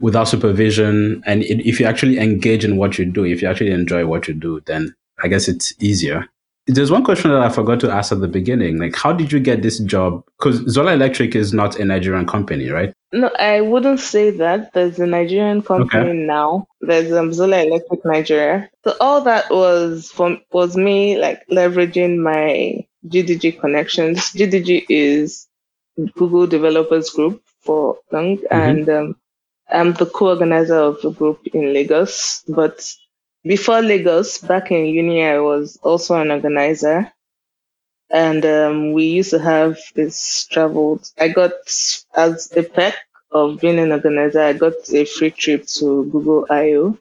without 0.01 0.25
supervision, 0.25 1.23
and 1.25 1.45
if 1.45 1.79
you 1.79 1.87
actually 1.87 2.19
engage 2.19 2.65
in 2.65 2.77
what 2.77 2.99
you 2.99 3.05
do, 3.05 3.25
if 3.25 3.43
you 3.43 3.49
actually 3.49 3.71
enjoy 3.71 4.05
what 4.07 4.27
you 4.27 4.35
do, 4.35 4.61
then 4.67 4.93
I 5.23 5.29
guess 5.29 5.47
it's 5.47 5.73
easier. 5.79 6.27
There's 6.69 6.91
one 6.91 7.05
question 7.05 7.31
that 7.31 7.43
I 7.43 7.49
forgot 7.49 7.79
to 7.81 7.91
ask 7.91 8.11
at 8.11 8.21
the 8.21 8.29
beginning. 8.29 8.79
Like, 8.79 8.97
how 8.97 9.13
did 9.13 9.31
you 9.31 9.39
get 9.39 9.63
this 9.63 9.79
job? 9.81 10.25
Because 10.39 10.69
Zola 10.69 10.95
Electric 10.95 11.37
is 11.37 11.53
not 11.53 11.79
a 11.79 11.85
Nigerian 11.85 12.27
company, 12.27 12.71
right? 12.71 12.93
No, 13.13 13.31
I 13.39 13.61
wouldn't 13.61 14.01
say 14.01 14.31
that. 14.31 14.73
There's 14.73 14.99
a 14.99 15.07
Nigerian 15.07 15.63
company 15.63 16.13
now. 16.13 16.67
There's 16.81 17.13
um, 17.13 17.33
Zola 17.33 17.63
Electric 17.63 18.05
Nigeria. 18.05 18.69
So 18.83 18.95
all 19.01 19.21
that 19.23 19.49
was 19.49 20.11
from 20.11 20.41
was 20.51 20.77
me 20.77 21.19
like 21.19 21.47
leveraging 21.53 22.19
my 22.19 22.85
GDG 23.07 23.61
connections. 23.61 24.19
GDG 24.33 24.87
is 24.89 25.47
Google 26.17 26.49
Developers 26.49 27.11
Group 27.11 27.43
for 27.61 27.99
long, 28.11 28.39
and 28.51 28.89
um, 28.89 29.17
I'm 29.71 29.93
the 29.93 30.07
co-organizer 30.07 30.77
of 30.77 31.01
the 31.01 31.11
group 31.11 31.47
in 31.55 31.73
Lagos. 31.73 32.43
But 32.49 32.93
before 33.47 33.81
Lagos, 33.83 34.39
back 34.39 34.71
in 34.71 34.87
uni, 34.87 35.25
I 35.25 35.39
was 35.39 35.79
also 35.83 36.15
an 36.21 36.31
organizer 36.31 37.13
and 38.11 38.45
um, 38.45 38.93
we 38.93 39.05
used 39.05 39.31
to 39.31 39.39
have 39.39 39.79
this 39.95 40.47
travel. 40.51 41.01
I 41.19 41.29
got 41.29 41.53
as 42.15 42.53
a 42.57 42.63
perk 42.63 42.95
of 43.31 43.61
being 43.61 43.79
an 43.79 43.93
organizer, 43.93 44.41
I 44.41 44.53
got 44.53 44.75
a 44.93 45.05
free 45.05 45.31
trip 45.31 45.67
to 45.79 46.05
Google 46.07 46.47
I/O. 46.51 46.99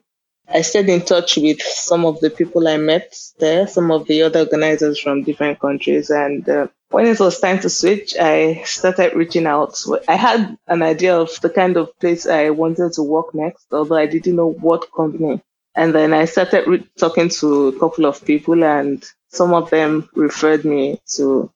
I 0.48 0.62
stayed 0.62 0.88
in 0.88 1.00
touch 1.00 1.36
with 1.36 1.60
some 1.60 2.04
of 2.04 2.20
the 2.20 2.30
people 2.30 2.68
I 2.68 2.76
met 2.76 3.18
there, 3.38 3.66
some 3.66 3.90
of 3.90 4.06
the 4.06 4.22
other 4.22 4.40
organizers 4.40 5.00
from 5.00 5.24
different 5.24 5.58
countries, 5.58 6.10
and 6.10 6.48
uh, 6.48 6.68
when 6.90 7.06
it 7.06 7.18
was 7.18 7.40
time 7.40 7.58
to 7.60 7.68
switch, 7.68 8.16
I 8.16 8.62
started 8.64 9.14
reaching 9.14 9.46
out. 9.46 9.76
I 10.06 10.14
had 10.14 10.56
an 10.68 10.82
idea 10.82 11.16
of 11.18 11.40
the 11.40 11.50
kind 11.50 11.76
of 11.76 11.98
place 11.98 12.26
I 12.26 12.50
wanted 12.50 12.92
to 12.92 13.02
work 13.02 13.34
next, 13.34 13.66
although 13.72 13.96
I 13.96 14.06
didn't 14.06 14.36
know 14.36 14.52
what 14.52 14.92
company. 14.92 15.42
And 15.76 15.94
then 15.94 16.14
I 16.14 16.24
started 16.24 16.66
re- 16.66 16.88
talking 16.98 17.28
to 17.28 17.68
a 17.68 17.78
couple 17.78 18.06
of 18.06 18.24
people, 18.24 18.64
and 18.64 19.04
some 19.28 19.52
of 19.52 19.70
them 19.70 20.08
referred 20.14 20.64
me 20.64 21.00
to 21.16 21.50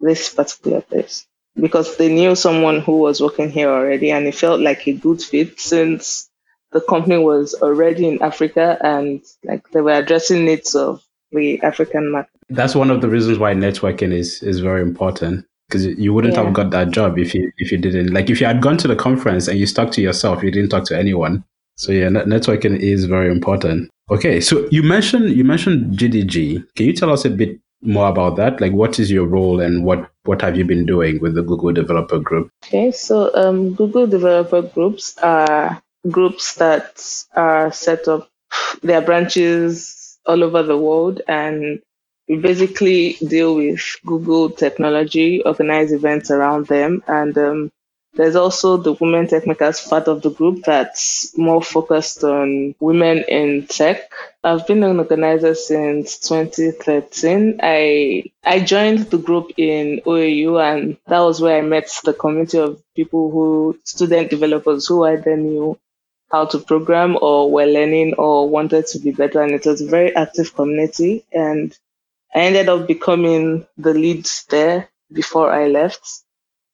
this 0.00 0.28
particular 0.34 0.82
place 0.82 1.26
because 1.58 1.96
they 1.96 2.12
knew 2.12 2.34
someone 2.34 2.80
who 2.80 2.98
was 2.98 3.20
working 3.20 3.50
here 3.50 3.70
already, 3.70 4.10
and 4.10 4.26
it 4.26 4.34
felt 4.34 4.60
like 4.60 4.86
a 4.86 4.92
good 4.92 5.22
fit 5.22 5.58
since 5.60 6.28
the 6.72 6.80
company 6.80 7.16
was 7.18 7.54
already 7.62 8.08
in 8.08 8.20
Africa 8.20 8.76
and 8.82 9.22
like 9.44 9.68
they 9.70 9.80
were 9.80 9.92
addressing 9.92 10.44
needs 10.44 10.74
of 10.74 11.02
the 11.30 11.62
African 11.62 12.10
market. 12.10 12.30
That's 12.50 12.74
one 12.74 12.90
of 12.90 13.00
the 13.00 13.08
reasons 13.08 13.38
why 13.38 13.54
networking 13.54 14.12
is 14.12 14.42
is 14.42 14.60
very 14.60 14.82
important. 14.82 15.46
Because 15.68 15.86
you 15.86 16.12
wouldn't 16.12 16.34
Yeah. 16.34 16.44
have 16.44 16.52
got 16.52 16.70
that 16.70 16.90
job 16.90 17.18
if 17.18 17.32
you 17.34 17.50
if 17.58 17.72
you 17.72 17.78
didn't 17.78 18.12
like 18.12 18.28
if 18.28 18.40
you 18.40 18.46
had 18.46 18.60
gone 18.60 18.76
to 18.78 18.88
the 18.88 18.96
conference 18.96 19.48
and 19.48 19.58
you 19.58 19.66
stuck 19.66 19.92
to 19.92 20.02
yourself, 20.02 20.42
you 20.42 20.50
didn't 20.50 20.70
talk 20.70 20.84
to 20.86 20.98
anyone. 20.98 21.44
So 21.76 21.92
yeah, 21.92 22.08
net- 22.08 22.26
networking 22.26 22.78
is 22.78 23.06
very 23.06 23.30
important. 23.30 23.90
Okay, 24.10 24.40
so 24.40 24.68
you 24.70 24.82
mentioned 24.82 25.30
you 25.30 25.44
mentioned 25.44 25.98
GDG. 25.98 26.64
Can 26.76 26.86
you 26.86 26.92
tell 26.92 27.10
us 27.10 27.24
a 27.24 27.30
bit 27.30 27.58
more 27.82 28.08
about 28.08 28.36
that? 28.36 28.60
Like, 28.60 28.72
what 28.72 28.98
is 28.98 29.10
your 29.10 29.26
role 29.26 29.60
and 29.60 29.84
what 29.84 30.10
what 30.24 30.40
have 30.42 30.56
you 30.56 30.64
been 30.64 30.86
doing 30.86 31.20
with 31.20 31.34
the 31.34 31.42
Google 31.42 31.72
Developer 31.72 32.18
Group? 32.18 32.50
Okay, 32.66 32.90
so 32.90 33.34
um, 33.34 33.74
Google 33.74 34.06
developer 34.06 34.62
groups 34.62 35.16
are 35.18 35.82
groups 36.10 36.54
that 36.56 37.02
are 37.34 37.72
set 37.72 38.08
up, 38.08 38.28
their 38.82 39.00
branches 39.00 40.18
all 40.26 40.42
over 40.42 40.62
the 40.62 40.78
world, 40.78 41.20
and 41.28 41.80
we 42.28 42.36
basically 42.36 43.14
deal 43.26 43.54
with 43.56 43.82
Google 44.06 44.50
technology, 44.50 45.42
organize 45.42 45.92
events 45.92 46.30
around 46.30 46.66
them, 46.68 47.02
and 47.06 47.36
um, 47.36 47.70
there's 48.16 48.36
also 48.36 48.76
the 48.76 48.92
Women 48.92 49.26
Techmakers 49.26 49.88
part 49.88 50.08
of 50.08 50.22
the 50.22 50.30
group 50.30 50.64
that's 50.64 51.36
more 51.36 51.62
focused 51.62 52.22
on 52.24 52.74
women 52.80 53.24
in 53.28 53.66
tech. 53.66 54.10
I've 54.42 54.66
been 54.66 54.82
an 54.84 54.98
organizer 54.98 55.54
since 55.54 56.18
2013. 56.18 57.60
I 57.62 58.24
I 58.44 58.60
joined 58.60 59.10
the 59.10 59.18
group 59.18 59.52
in 59.56 60.00
OAU, 60.06 60.58
and 60.62 60.96
that 61.08 61.20
was 61.20 61.40
where 61.40 61.58
I 61.58 61.62
met 61.62 61.90
the 62.04 62.14
community 62.14 62.58
of 62.58 62.82
people 62.94 63.30
who 63.30 63.78
student 63.84 64.30
developers 64.30 64.86
who 64.86 65.04
either 65.04 65.36
knew 65.36 65.78
how 66.30 66.44
to 66.46 66.58
program 66.58 67.16
or 67.20 67.50
were 67.50 67.66
learning 67.66 68.14
or 68.14 68.48
wanted 68.48 68.86
to 68.88 68.98
be 68.98 69.12
better. 69.12 69.42
And 69.42 69.52
it 69.52 69.66
was 69.66 69.80
a 69.80 69.86
very 69.86 70.14
active 70.16 70.54
community. 70.54 71.24
And 71.32 71.76
I 72.34 72.40
ended 72.40 72.68
up 72.68 72.86
becoming 72.88 73.66
the 73.78 73.94
lead 73.94 74.28
there 74.50 74.90
before 75.12 75.50
I 75.52 75.68
left. 75.68 76.23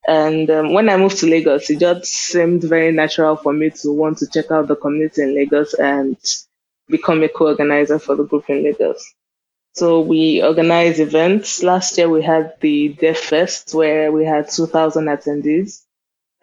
And 0.07 0.49
um, 0.49 0.73
when 0.73 0.89
I 0.89 0.97
moved 0.97 1.19
to 1.19 1.27
Lagos, 1.27 1.69
it 1.69 1.79
just 1.79 2.05
seemed 2.05 2.63
very 2.63 2.91
natural 2.91 3.35
for 3.35 3.53
me 3.53 3.69
to 3.81 3.91
want 3.91 4.17
to 4.19 4.27
check 4.27 4.51
out 4.51 4.67
the 4.67 4.75
community 4.75 5.21
in 5.21 5.35
Lagos 5.35 5.73
and 5.75 6.17
become 6.89 7.23
a 7.23 7.29
co-organizer 7.29 7.99
for 7.99 8.15
the 8.15 8.23
group 8.23 8.49
in 8.49 8.63
Lagos. 8.63 9.13
So 9.73 10.01
we 10.01 10.43
organize 10.43 10.99
events. 10.99 11.63
Last 11.63 11.97
year 11.97 12.09
we 12.09 12.23
had 12.23 12.55
the 12.61 12.93
DevFest 12.95 13.73
where 13.75 14.11
we 14.11 14.25
had 14.25 14.49
2,000 14.49 15.05
attendees 15.05 15.83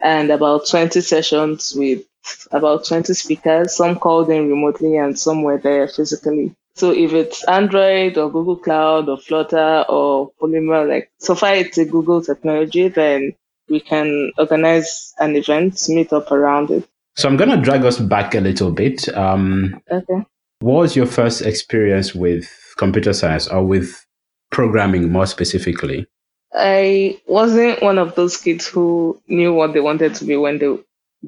and 0.01 0.31
about 0.31 0.67
20 0.67 1.01
sessions 1.01 1.73
with 1.75 2.03
about 2.51 2.85
20 2.85 3.13
speakers. 3.13 3.75
Some 3.75 3.99
called 3.99 4.29
in 4.29 4.49
remotely 4.49 4.97
and 4.97 5.17
some 5.17 5.43
were 5.43 5.57
there 5.57 5.87
physically. 5.87 6.55
So 6.75 6.91
if 6.91 7.13
it's 7.13 7.43
Android 7.45 8.17
or 8.17 8.31
Google 8.31 8.57
Cloud 8.57 9.09
or 9.09 9.17
Flutter 9.17 9.85
or 9.89 10.31
Polymer, 10.41 10.87
like 10.87 11.11
so 11.19 11.35
far 11.35 11.55
it's 11.55 11.77
a 11.77 11.85
Google 11.85 12.21
technology, 12.23 12.87
then 12.89 13.33
we 13.69 13.79
can 13.79 14.31
organize 14.37 15.13
an 15.19 15.35
event, 15.35 15.81
meet 15.89 16.11
up 16.13 16.31
around 16.31 16.71
it. 16.71 16.87
So 17.15 17.27
I'm 17.27 17.37
gonna 17.37 17.61
drag 17.61 17.83
us 17.85 17.99
back 17.99 18.35
a 18.35 18.39
little 18.39 18.71
bit. 18.71 19.07
Um, 19.15 19.81
Okay. 19.91 20.25
what 20.59 20.75
was 20.81 20.95
your 20.95 21.05
first 21.05 21.41
experience 21.41 22.15
with 22.15 22.47
computer 22.77 23.13
science 23.13 23.47
or 23.47 23.63
with 23.65 24.05
programming 24.51 25.11
more 25.11 25.25
specifically? 25.25 26.07
I 26.53 27.19
wasn't 27.27 27.81
one 27.83 27.97
of 27.99 28.15
those 28.15 28.37
kids 28.37 28.67
who 28.67 29.21
knew 29.27 29.53
what 29.53 29.73
they 29.73 29.81
wanted 29.81 30.15
to 30.15 30.25
be 30.25 30.35
when 30.37 30.57
they 30.57 30.77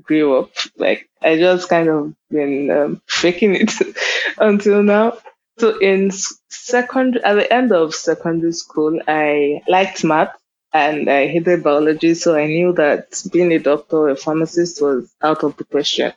grew 0.01 0.37
up. 0.37 0.49
Like 0.77 1.09
I 1.21 1.37
just 1.37 1.69
kind 1.69 1.89
of 1.89 2.13
been 2.31 2.71
um, 2.71 3.01
faking 3.07 3.55
it 3.55 3.71
until 4.39 4.81
now. 4.83 5.17
So 5.59 5.77
in 5.79 6.09
second, 6.49 7.17
at 7.17 7.35
the 7.35 7.53
end 7.53 7.71
of 7.71 7.93
secondary 7.93 8.53
school, 8.53 8.99
I 9.07 9.61
liked 9.67 10.03
math 10.03 10.35
and 10.73 11.09
I 11.09 11.27
hated 11.27 11.63
biology. 11.63 12.13
So 12.13 12.35
I 12.35 12.47
knew 12.47 12.73
that 12.73 13.21
being 13.31 13.51
a 13.53 13.59
doctor 13.59 13.97
or 13.97 14.09
a 14.09 14.15
pharmacist 14.15 14.81
was 14.81 15.13
out 15.21 15.43
of 15.43 15.57
the 15.57 15.63
question. 15.65 16.13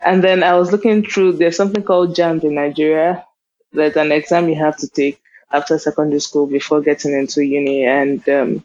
And 0.00 0.22
then 0.22 0.42
I 0.42 0.54
was 0.54 0.72
looking 0.72 1.04
through, 1.04 1.34
there's 1.34 1.56
something 1.56 1.82
called 1.82 2.14
JAMB 2.14 2.44
in 2.44 2.54
Nigeria. 2.54 3.24
There's 3.72 3.96
an 3.96 4.12
exam 4.12 4.48
you 4.48 4.56
have 4.56 4.76
to 4.78 4.88
take 4.88 5.20
after 5.52 5.78
secondary 5.78 6.20
school 6.20 6.46
before 6.46 6.80
getting 6.80 7.12
into 7.12 7.44
uni. 7.44 7.84
And 7.84 8.26
um, 8.28 8.64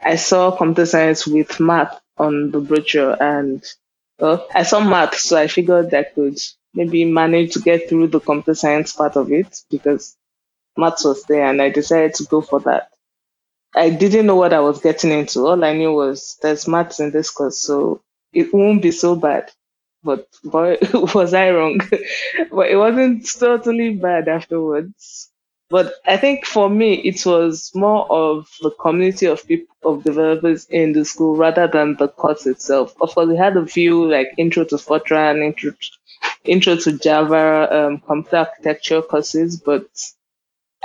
I 0.00 0.16
saw 0.16 0.50
computer 0.56 0.86
science 0.86 1.26
with 1.26 1.60
math 1.60 2.00
on 2.18 2.50
the 2.50 2.60
brochure 2.60 3.20
and 3.22 3.64
I 4.20 4.62
saw 4.62 4.80
math, 4.80 5.16
so 5.16 5.36
I 5.36 5.46
figured 5.46 5.92
I 5.92 6.04
could 6.04 6.38
maybe 6.74 7.04
manage 7.04 7.52
to 7.54 7.60
get 7.60 7.88
through 7.88 8.08
the 8.08 8.20
computer 8.20 8.54
science 8.54 8.92
part 8.92 9.16
of 9.16 9.30
it 9.32 9.60
because 9.70 10.16
math 10.76 11.04
was 11.04 11.24
there 11.24 11.46
and 11.46 11.60
I 11.60 11.70
decided 11.70 12.14
to 12.14 12.24
go 12.24 12.40
for 12.40 12.60
that. 12.60 12.90
I 13.76 13.90
didn't 13.90 14.26
know 14.26 14.36
what 14.36 14.52
I 14.54 14.60
was 14.60 14.80
getting 14.80 15.10
into. 15.12 15.46
All 15.46 15.62
I 15.64 15.74
knew 15.74 15.92
was 15.92 16.38
there's 16.42 16.66
maths 16.68 17.00
in 17.00 17.10
this 17.12 17.30
course, 17.30 17.58
so 17.60 18.00
it 18.32 18.52
won't 18.52 18.82
be 18.82 18.90
so 18.90 19.14
bad. 19.16 19.52
But 20.02 20.28
boy, 20.44 20.78
was 21.14 21.34
I 21.34 21.50
wrong. 21.50 21.78
but 22.52 22.70
it 22.70 22.76
wasn't 22.76 23.28
totally 23.38 23.90
bad 23.94 24.28
afterwards. 24.28 25.30
But 25.68 25.94
I 26.06 26.16
think 26.16 26.46
for 26.46 26.70
me, 26.70 26.94
it 26.94 27.26
was 27.26 27.72
more 27.74 28.10
of 28.10 28.48
the 28.62 28.70
community 28.70 29.26
of 29.26 29.46
people, 29.46 29.74
of 29.84 30.04
developers 30.04 30.66
in 30.70 30.92
the 30.92 31.04
school 31.04 31.36
rather 31.36 31.66
than 31.66 31.96
the 31.96 32.08
course 32.08 32.46
itself. 32.46 32.94
Of 33.00 33.14
course, 33.14 33.28
we 33.28 33.36
had 33.36 33.56
a 33.56 33.66
few 33.66 34.08
like 34.10 34.28
intro 34.38 34.64
to 34.64 34.76
Fortran, 34.76 35.44
intro, 35.44 35.72
intro 36.44 36.76
to 36.76 36.92
Java, 36.98 37.68
um, 37.76 37.98
computer 37.98 38.38
architecture 38.38 39.02
courses, 39.02 39.56
but 39.60 39.86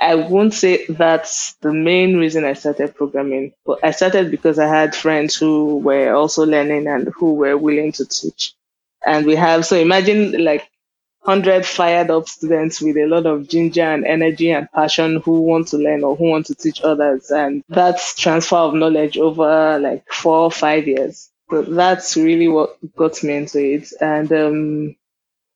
I 0.01 0.15
won't 0.15 0.53
say 0.53 0.85
that's 0.87 1.53
the 1.61 1.73
main 1.73 2.17
reason 2.17 2.43
I 2.45 2.53
started 2.53 2.95
programming. 2.95 3.53
But 3.65 3.79
I 3.83 3.91
started 3.91 4.31
because 4.31 4.59
I 4.59 4.67
had 4.67 4.95
friends 4.95 5.35
who 5.35 5.77
were 5.77 6.13
also 6.15 6.45
learning 6.45 6.87
and 6.87 7.09
who 7.17 7.35
were 7.35 7.57
willing 7.57 7.91
to 7.93 8.05
teach. 8.05 8.53
And 9.05 9.25
we 9.25 9.35
have, 9.35 9.65
so 9.65 9.77
imagine 9.77 10.43
like 10.43 10.69
100 11.23 11.65
fired 11.65 12.09
up 12.09 12.27
students 12.27 12.81
with 12.81 12.97
a 12.97 13.05
lot 13.05 13.25
of 13.27 13.47
ginger 13.47 13.83
and 13.83 14.05
energy 14.05 14.51
and 14.51 14.71
passion 14.71 15.21
who 15.21 15.41
want 15.41 15.67
to 15.69 15.77
learn 15.77 16.03
or 16.03 16.15
who 16.15 16.25
want 16.31 16.47
to 16.47 16.55
teach 16.55 16.81
others. 16.81 17.29
And 17.31 17.63
that's 17.69 18.15
transfer 18.19 18.57
of 18.57 18.73
knowledge 18.73 19.17
over 19.17 19.79
like 19.79 20.05
four 20.11 20.39
or 20.39 20.51
five 20.51 20.87
years. 20.87 21.29
So 21.51 21.61
that's 21.63 22.17
really 22.17 22.47
what 22.47 22.77
got 22.95 23.21
me 23.23 23.35
into 23.35 23.59
it. 23.59 23.89
And 24.01 24.31
um, 24.31 24.95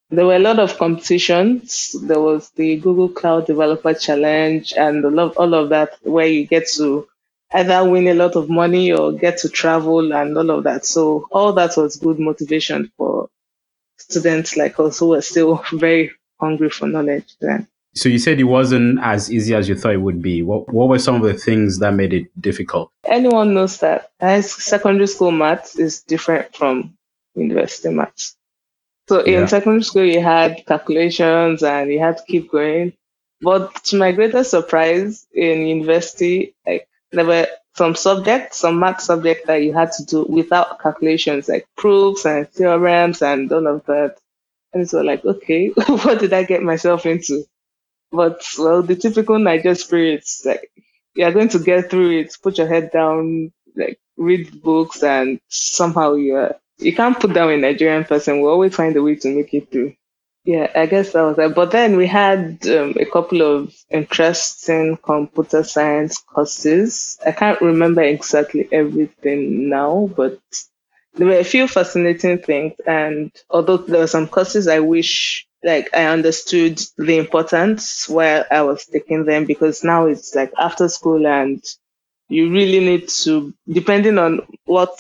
there 0.09 0.25
were 0.25 0.35
a 0.35 0.39
lot 0.39 0.59
of 0.59 0.77
competitions. 0.77 1.95
There 2.01 2.19
was 2.19 2.50
the 2.51 2.77
Google 2.77 3.09
Cloud 3.09 3.47
Developer 3.47 3.93
Challenge 3.93 4.74
and 4.77 5.03
a 5.03 5.09
lot, 5.09 5.35
all 5.38 5.53
of 5.53 5.69
that, 5.69 5.97
where 6.03 6.27
you 6.27 6.45
get 6.45 6.67
to 6.75 7.07
either 7.53 7.89
win 7.89 8.07
a 8.07 8.13
lot 8.13 8.35
of 8.35 8.50
money 8.50 8.91
or 8.91 9.12
get 9.13 9.38
to 9.39 9.50
travel 9.50 10.13
and 10.13 10.38
all 10.38 10.50
of 10.50 10.63
that. 10.65 10.85
So 10.85 11.27
all 11.31 11.53
that 11.53 11.77
was 11.77 11.97
good 11.97 12.19
motivation 12.19 12.91
for 12.97 13.29
students 13.97 14.57
like 14.57 14.79
us 14.79 15.00
who 15.00 15.09
were 15.09 15.21
still 15.21 15.63
very 15.74 16.12
hungry 16.39 16.69
for 16.69 16.88
knowledge 16.88 17.35
then. 17.39 17.67
So 17.95 18.09
you 18.09 18.19
said 18.19 18.41
it 18.41 18.43
wasn't 18.43 19.00
as 19.01 19.31
easy 19.31 19.55
as 19.55 19.69
you 19.69 19.75
thought 19.75 19.93
it 19.93 20.01
would 20.01 20.21
be. 20.21 20.41
What 20.41 20.71
what 20.74 20.89
were 20.89 21.00
some 21.00 21.15
of 21.15 21.21
the 21.21 21.33
things 21.33 21.79
that 21.79 21.93
made 21.93 22.13
it 22.13 22.27
difficult? 22.41 22.91
Anyone 23.05 23.53
knows 23.53 23.79
that 23.79 24.12
secondary 24.41 25.07
school 25.07 25.31
maths 25.31 25.79
is 25.79 26.01
different 26.01 26.53
from 26.53 26.97
university 27.35 27.89
maths. 27.89 28.35
So 29.07 29.19
in 29.21 29.33
yeah. 29.33 29.45
secondary 29.45 29.83
school 29.83 30.05
you 30.05 30.21
had 30.21 30.65
calculations 30.65 31.63
and 31.63 31.91
you 31.91 32.00
had 32.00 32.17
to 32.17 32.24
keep 32.25 32.51
going. 32.51 32.93
But 33.41 33.75
to 33.85 33.97
my 33.97 34.12
greatest 34.12 34.51
surprise 34.51 35.27
in 35.33 35.67
university, 35.67 36.55
like 36.65 36.88
there 37.12 37.25
were 37.25 37.47
some 37.75 37.95
subjects, 37.95 38.59
some 38.59 38.79
math 38.79 39.01
subjects 39.01 39.47
that 39.47 39.62
you 39.63 39.74
had 39.74 39.91
to 39.93 40.05
do 40.05 40.24
without 40.24 40.79
calculations, 40.79 41.50
like 41.50 41.67
proofs 41.77 42.25
and 42.25 42.50
theorems 42.50 43.21
and 43.21 43.51
all 43.51 43.67
of 43.67 43.85
that. 43.85 44.17
And 44.74 44.89
so 44.89 45.01
like, 45.01 45.24
okay, 45.25 45.67
what 45.88 46.19
did 46.19 46.33
I 46.33 46.43
get 46.43 46.63
myself 46.63 47.05
into? 47.05 47.43
But 48.12 48.45
well, 48.57 48.81
the 48.81 48.95
typical 48.95 49.35
Naija 49.38 49.77
spirits, 49.77 50.43
like 50.45 50.71
you're 51.15 51.31
going 51.33 51.50
to 51.50 51.59
get 51.59 51.89
through 51.89 52.19
it, 52.19 52.38
put 52.41 52.57
your 52.57 52.67
head 52.67 52.91
down, 52.91 53.51
like 53.75 54.00
read 54.17 54.62
books 54.62 55.03
and 55.03 55.39
somehow 55.50 56.13
you're, 56.15 56.55
you 56.79 56.94
can't 56.96 57.20
put 57.20 57.34
down 57.34 57.51
a 57.51 57.58
Nigerian 57.58 58.03
person. 58.03 58.41
We 58.41 58.48
always 58.48 58.75
find 58.75 58.96
a 58.96 59.03
way 59.03 59.15
to 59.15 59.36
make 59.36 59.53
it 59.53 59.72
through. 59.72 59.94
Yeah, 60.44 60.72
I 60.75 60.86
guess 60.86 61.12
that 61.13 61.22
was 61.24 61.39
it. 61.39 61.55
But 61.55 61.72
then 61.72 61.98
we 61.98 62.05
had 62.08 62.60
um, 62.67 62.94
a 63.00 63.05
couple 63.05 63.41
of 63.41 63.74
interesting 63.89 64.98
computer 64.98 65.63
science 65.63 66.20
courses. 66.20 67.17
I 67.25 67.32
can't 67.32 67.62
remember 67.62 68.01
exactly 68.03 68.67
everything 68.72 69.70
now, 69.70 70.10
but 70.15 70.39
there 71.15 71.27
were 71.27 71.39
a 71.39 71.44
few 71.44 71.67
fascinating 71.67 72.39
things. 72.39 72.74
And 72.86 73.32
although 73.50 73.77
there 73.77 74.01
were 74.01 74.08
some 74.08 74.27
courses 74.27 74.67
I 74.67 74.79
wish 74.79 75.48
like 75.63 75.89
I 75.96 76.05
understood 76.05 76.79
the 76.98 77.17
importance 77.17 78.08
while 78.08 78.46
I 78.51 78.62
was 78.62 78.86
taking 78.86 79.25
them 79.25 79.46
because 79.46 79.84
now 79.84 80.05
it's 80.05 80.36
like 80.36 80.53
after 80.60 80.88
school 80.89 81.25
and 81.25 81.63
you 82.29 82.51
really 82.51 82.79
need 82.79 83.10
to, 83.24 83.53
depending 83.67 84.17
on 84.20 84.41
what 84.65 85.00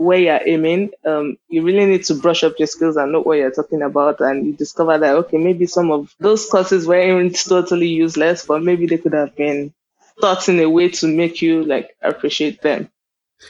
where 0.00 0.18
you're 0.18 0.40
aiming, 0.46 0.90
um, 1.04 1.36
you 1.50 1.60
really 1.62 1.84
need 1.84 2.02
to 2.02 2.14
brush 2.14 2.42
up 2.42 2.54
your 2.58 2.66
skills 2.66 2.96
and 2.96 3.12
know 3.12 3.20
what 3.20 3.36
you're 3.36 3.50
talking 3.50 3.82
about. 3.82 4.18
And 4.20 4.46
you 4.46 4.54
discover 4.54 4.96
that, 4.96 5.14
okay, 5.14 5.36
maybe 5.36 5.66
some 5.66 5.90
of 5.90 6.14
those 6.18 6.46
courses 6.46 6.86
weren't 6.86 7.38
totally 7.38 7.88
useless, 7.88 8.46
but 8.46 8.62
maybe 8.62 8.86
they 8.86 8.96
could 8.96 9.12
have 9.12 9.36
been 9.36 9.74
taught 10.18 10.48
in 10.48 10.58
a 10.58 10.70
way 10.70 10.88
to 10.88 11.06
make 11.06 11.42
you 11.42 11.64
like 11.64 11.94
appreciate 12.00 12.62
them. 12.62 12.88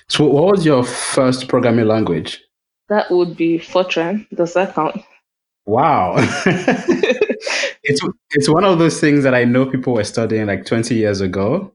So 0.09 0.25
what 0.25 0.50
was 0.50 0.66
your 0.66 0.83
first 0.83 1.47
programming 1.47 1.87
language? 1.87 2.42
That 2.88 3.12
would 3.12 3.37
be 3.37 3.61
Fortran. 3.61 4.26
Does 4.35 4.54
that 4.54 4.75
count? 4.75 5.00
Wow. 5.66 6.14
it's 7.85 8.04
it's 8.33 8.49
one 8.49 8.64
of 8.64 8.80
those 8.80 8.99
things 8.99 9.23
that 9.23 9.37
I 9.37 9.45
know 9.45 9.66
people 9.66 9.95
were 9.95 10.02
studying 10.02 10.48
like 10.48 10.66
20 10.66 10.96
years 10.96 11.20
ago. 11.20 11.72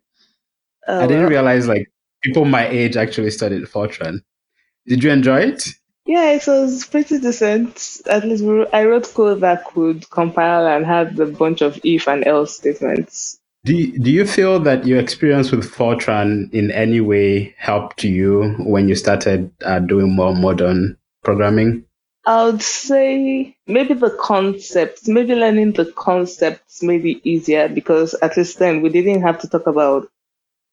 Oh, 0.86 0.99
I 0.99 1.08
didn't 1.08 1.23
well. 1.23 1.30
realize 1.30 1.65
like 1.65 1.89
people 2.21 2.43
my 2.43 2.67
age 2.67 2.97
actually 2.97 3.32
studied 3.32 3.63
Fortran. 3.63 4.19
Did 4.88 5.04
you 5.04 5.12
enjoy 5.12 5.39
it? 5.39 5.67
Yeah, 6.06 6.32
it 6.32 6.45
was 6.45 6.86
pretty 6.86 7.19
decent. 7.19 8.02
At 8.06 8.24
least 8.26 8.43
I 8.71 8.86
wrote 8.86 9.12
code 9.13 9.41
that 9.41 9.65
could 9.65 10.08
compile 10.12 10.67
and 10.67 10.86
had 10.86 11.19
a 11.19 11.26
bunch 11.26 11.62
of 11.62 11.80
if 11.84 12.08
and 12.08 12.26
else 12.28 12.58
statements. 12.58 13.39
Do 13.63 13.76
you, 13.76 13.98
do 13.98 14.12
you 14.12 14.28
feel 14.28 14.60
that 14.60 14.86
your 14.86 15.00
experience 15.00 15.52
with 15.52 15.63
Fortran 15.63 16.54
in 16.54 16.69
any 16.69 17.02
way 17.02 17.56
helped 17.58 18.04
you 18.04 18.54
when 18.60 18.88
you 18.88 18.93
started 18.93 19.52
uh, 19.63 19.80
doing 19.80 20.15
more 20.15 20.36
modern 20.36 20.98
programming? 21.24 21.84
I 22.28 22.45
would 22.45 22.62
say 22.62 23.56
maybe 23.65 23.95
the 23.95 24.15
concepts, 24.19 25.08
maybe 25.08 25.34
learning 25.34 25.74
the 25.74 25.86
concepts 25.86 26.84
may 26.84 27.00
be 27.00 27.21
easier 27.28 27.67
because 27.67 28.13
at 28.21 28.38
least 28.38 28.60
then 28.60 28.82
we 28.82 28.89
didn't 28.89 29.24
have 29.24 29.39
to 29.39 29.50
talk 29.50 29.65
about 29.65 30.08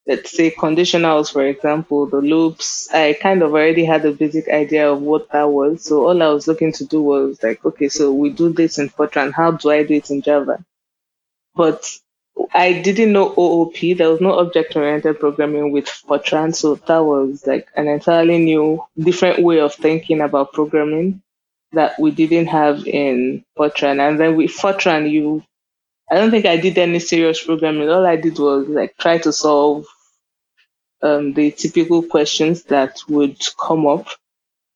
let's 0.06 0.32
say 0.36 0.50
conditionals, 0.50 1.32
for 1.32 1.44
example, 1.46 2.06
the 2.06 2.20
loops, 2.20 2.88
I 2.92 3.16
kind 3.20 3.42
of 3.42 3.52
already 3.52 3.84
had 3.84 4.04
a 4.04 4.12
basic 4.12 4.48
idea 4.48 4.90
of 4.90 5.00
what 5.00 5.30
that 5.30 5.48
was. 5.50 5.84
So 5.84 6.08
all 6.08 6.22
I 6.22 6.28
was 6.28 6.48
looking 6.48 6.72
to 6.72 6.84
do 6.84 7.02
was 7.02 7.42
like, 7.42 7.64
okay, 7.64 7.88
so 7.88 8.12
we 8.12 8.30
do 8.30 8.52
this 8.52 8.78
in 8.78 8.88
Fortran. 8.88 9.32
How 9.32 9.52
do 9.52 9.70
I 9.70 9.84
do 9.84 9.94
it 9.94 10.10
in 10.10 10.22
Java? 10.22 10.64
But 11.54 11.88
I 12.54 12.72
didn't 12.80 13.12
know 13.12 13.34
OOP. 13.38 13.96
There 13.96 14.10
was 14.10 14.20
no 14.20 14.38
object 14.38 14.74
oriented 14.74 15.20
programming 15.20 15.70
with 15.70 15.86
Fortran. 15.86 16.54
So 16.54 16.74
that 16.74 16.98
was 16.98 17.46
like 17.46 17.68
an 17.76 17.88
entirely 17.88 18.38
new, 18.38 18.82
different 18.98 19.42
way 19.42 19.60
of 19.60 19.74
thinking 19.74 20.20
about 20.20 20.52
programming 20.52 21.22
that 21.72 21.98
we 21.98 22.10
didn't 22.10 22.46
have 22.46 22.86
in 22.86 23.44
Fortran. 23.56 24.00
And 24.00 24.18
then 24.18 24.36
with 24.36 24.50
Fortran, 24.50 25.10
you 25.10 25.44
I 26.10 26.16
don't 26.16 26.30
think 26.30 26.46
I 26.46 26.56
did 26.58 26.78
any 26.78 26.98
serious 27.00 27.42
programming. 27.44 27.88
All 27.88 28.06
I 28.06 28.16
did 28.16 28.38
was 28.38 28.68
like 28.68 28.96
try 28.98 29.18
to 29.18 29.32
solve 29.32 29.86
um, 31.02 31.32
the 31.34 31.50
typical 31.50 32.02
questions 32.02 32.64
that 32.64 32.98
would 33.08 33.38
come 33.60 33.86
up. 33.86 34.06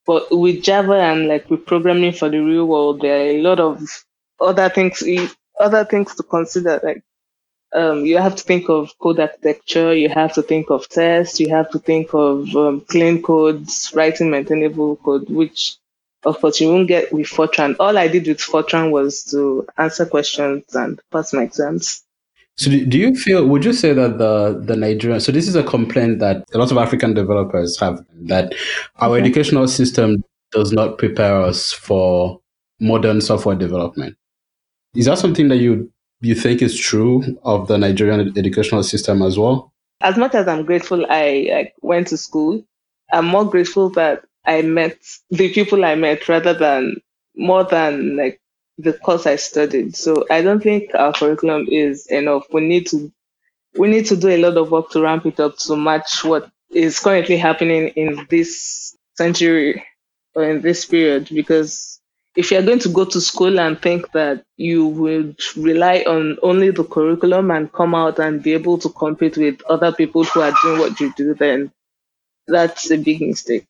But 0.05 0.27
with 0.31 0.63
Java 0.63 0.95
and 0.95 1.27
like 1.27 1.49
with 1.49 1.65
programming 1.65 2.13
for 2.13 2.29
the 2.29 2.39
real 2.39 2.65
world, 2.65 3.01
there 3.01 3.17
are 3.19 3.31
a 3.31 3.41
lot 3.41 3.59
of 3.59 3.81
other 4.41 4.69
things, 4.69 5.03
other 5.59 5.85
things 5.85 6.15
to 6.15 6.23
consider. 6.23 6.79
Like 6.83 7.03
um, 7.73 8.05
you 8.05 8.17
have 8.17 8.35
to 8.37 8.43
think 8.43 8.69
of 8.69 8.91
code 8.99 9.19
architecture, 9.19 9.93
you 9.95 10.09
have 10.09 10.33
to 10.35 10.43
think 10.43 10.69
of 10.71 10.89
tests, 10.89 11.39
you 11.39 11.49
have 11.49 11.71
to 11.71 11.79
think 11.79 12.13
of 12.13 12.55
um, 12.55 12.81
clean 12.81 13.21
codes, 13.21 13.91
writing 13.95 14.31
maintainable 14.31 14.97
code, 14.97 15.29
which 15.29 15.77
of 16.25 16.39
course 16.39 16.59
you 16.59 16.69
won't 16.69 16.87
get 16.87 17.11
with 17.13 17.27
Fortran. 17.27 17.75
All 17.79 17.97
I 17.97 18.07
did 18.07 18.27
with 18.27 18.39
Fortran 18.39 18.91
was 18.91 19.23
to 19.25 19.67
answer 19.77 20.05
questions 20.05 20.63
and 20.73 20.99
pass 21.11 21.33
my 21.33 21.43
exams. 21.43 22.03
So 22.55 22.71
do 22.71 22.97
you 22.97 23.13
feel, 23.15 23.45
would 23.45 23.63
you 23.63 23.71
say 23.71 23.93
that 23.93 24.17
the, 24.17 24.59
the 24.65 24.75
Nigerian, 24.75 25.19
so 25.19 25.31
this 25.31 25.47
is 25.47 25.55
a 25.55 25.63
complaint 25.63 26.19
that 26.19 26.43
a 26.53 26.57
lot 26.57 26.71
of 26.71 26.77
African 26.77 27.13
developers 27.13 27.79
have, 27.79 28.03
that 28.23 28.53
our 28.95 29.15
okay. 29.15 29.21
educational 29.21 29.67
system 29.67 30.23
does 30.51 30.71
not 30.71 30.97
prepare 30.97 31.39
us 31.39 31.71
for 31.71 32.41
modern 32.79 33.21
software 33.21 33.55
development. 33.55 34.17
Is 34.95 35.05
that 35.05 35.19
something 35.19 35.49
that 35.49 35.57
you, 35.57 35.91
you 36.21 36.33
think 36.33 36.63
is 36.63 36.75
true 36.75 37.37
of 37.43 37.67
the 37.67 37.77
Nigerian 37.77 38.35
educational 38.35 38.81
system 38.81 39.21
as 39.21 39.37
well? 39.37 39.71
As 40.01 40.17
much 40.17 40.33
as 40.33 40.47
I'm 40.47 40.65
grateful 40.65 41.05
I, 41.09 41.49
I 41.53 41.71
went 41.81 42.07
to 42.07 42.17
school, 42.17 42.63
I'm 43.13 43.25
more 43.25 43.45
grateful 43.45 43.91
that 43.91 44.25
I 44.47 44.63
met 44.63 44.97
the 45.31 45.53
people 45.53 45.85
I 45.85 45.95
met 45.95 46.29
rather 46.29 46.55
than 46.55 46.97
more 47.35 47.65
than 47.65 48.17
like 48.17 48.39
the 48.79 48.93
course 48.93 49.27
I 49.27 49.37
studied. 49.37 49.95
So 49.97 50.25
I 50.31 50.41
don't 50.43 50.63
think 50.63 50.95
our 50.95 51.13
curriculum 51.13 51.67
is 51.69 52.07
enough. 52.07 52.45
We 52.53 52.61
need 52.67 52.87
to 52.87 53.11
we 53.77 53.87
need 53.89 54.05
to 54.07 54.17
do 54.17 54.29
a 54.29 54.37
lot 54.37 54.57
of 54.57 54.71
work 54.71 54.89
to 54.91 55.01
ramp 55.01 55.25
it 55.25 55.39
up 55.39 55.57
to 55.57 55.75
match 55.75 56.23
what 56.23 56.49
is 56.71 56.99
currently 56.99 57.37
happening 57.37 57.89
in 57.89 58.27
this 58.29 58.95
century 59.17 59.83
or 60.35 60.43
in 60.49 60.61
this 60.61 60.85
period 60.85 61.29
because 61.33 61.99
if 62.35 62.51
you're 62.51 62.61
going 62.63 62.79
to 62.79 62.89
go 62.89 63.03
to 63.05 63.19
school 63.19 63.59
and 63.59 63.81
think 63.81 64.11
that 64.11 64.43
you 64.57 64.87
would 64.87 65.39
rely 65.55 66.03
on 66.07 66.37
only 66.43 66.69
the 66.71 66.83
curriculum 66.83 67.49
and 67.51 67.71
come 67.73 67.95
out 67.95 68.19
and 68.19 68.43
be 68.43 68.53
able 68.53 68.77
to 68.77 68.89
compete 68.89 69.37
with 69.37 69.61
other 69.69 69.91
people 69.91 70.23
who 70.23 70.41
are 70.41 70.53
doing 70.63 70.79
what 70.79 70.99
you 70.99 71.11
do, 71.17 71.33
then 71.33 71.71
that's 72.47 72.91
a 72.91 72.97
big 72.97 73.21
mistake 73.21 73.65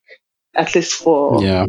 at 0.58 0.76
least 0.76 0.94
for 0.96 1.44
yeah. 1.44 1.68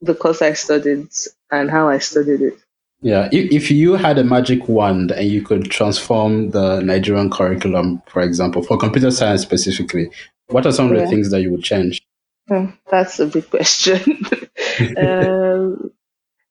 the 0.00 0.14
course 0.14 0.40
I 0.40 0.52
studied 0.54 1.08
and 1.50 1.70
how 1.70 1.88
I 1.88 1.98
studied 1.98 2.40
it. 2.40 2.54
Yeah, 3.02 3.28
if, 3.30 3.52
if 3.52 3.70
you 3.70 3.94
had 3.94 4.18
a 4.18 4.24
magic 4.24 4.68
wand 4.68 5.10
and 5.10 5.28
you 5.28 5.42
could 5.42 5.70
transform 5.70 6.50
the 6.50 6.80
Nigerian 6.80 7.30
curriculum, 7.30 8.02
for 8.06 8.22
example, 8.22 8.62
for 8.62 8.78
computer 8.78 9.10
science 9.10 9.42
specifically, 9.42 10.10
what 10.46 10.64
are 10.64 10.72
some 10.72 10.90
of 10.90 10.98
the 10.98 11.06
things 11.06 11.30
that 11.30 11.42
you 11.42 11.50
would 11.50 11.62
change? 11.62 12.00
Hmm, 12.48 12.66
that's 12.90 13.18
a 13.18 13.26
big 13.26 13.50
question. 13.50 14.00
um, 14.96 15.90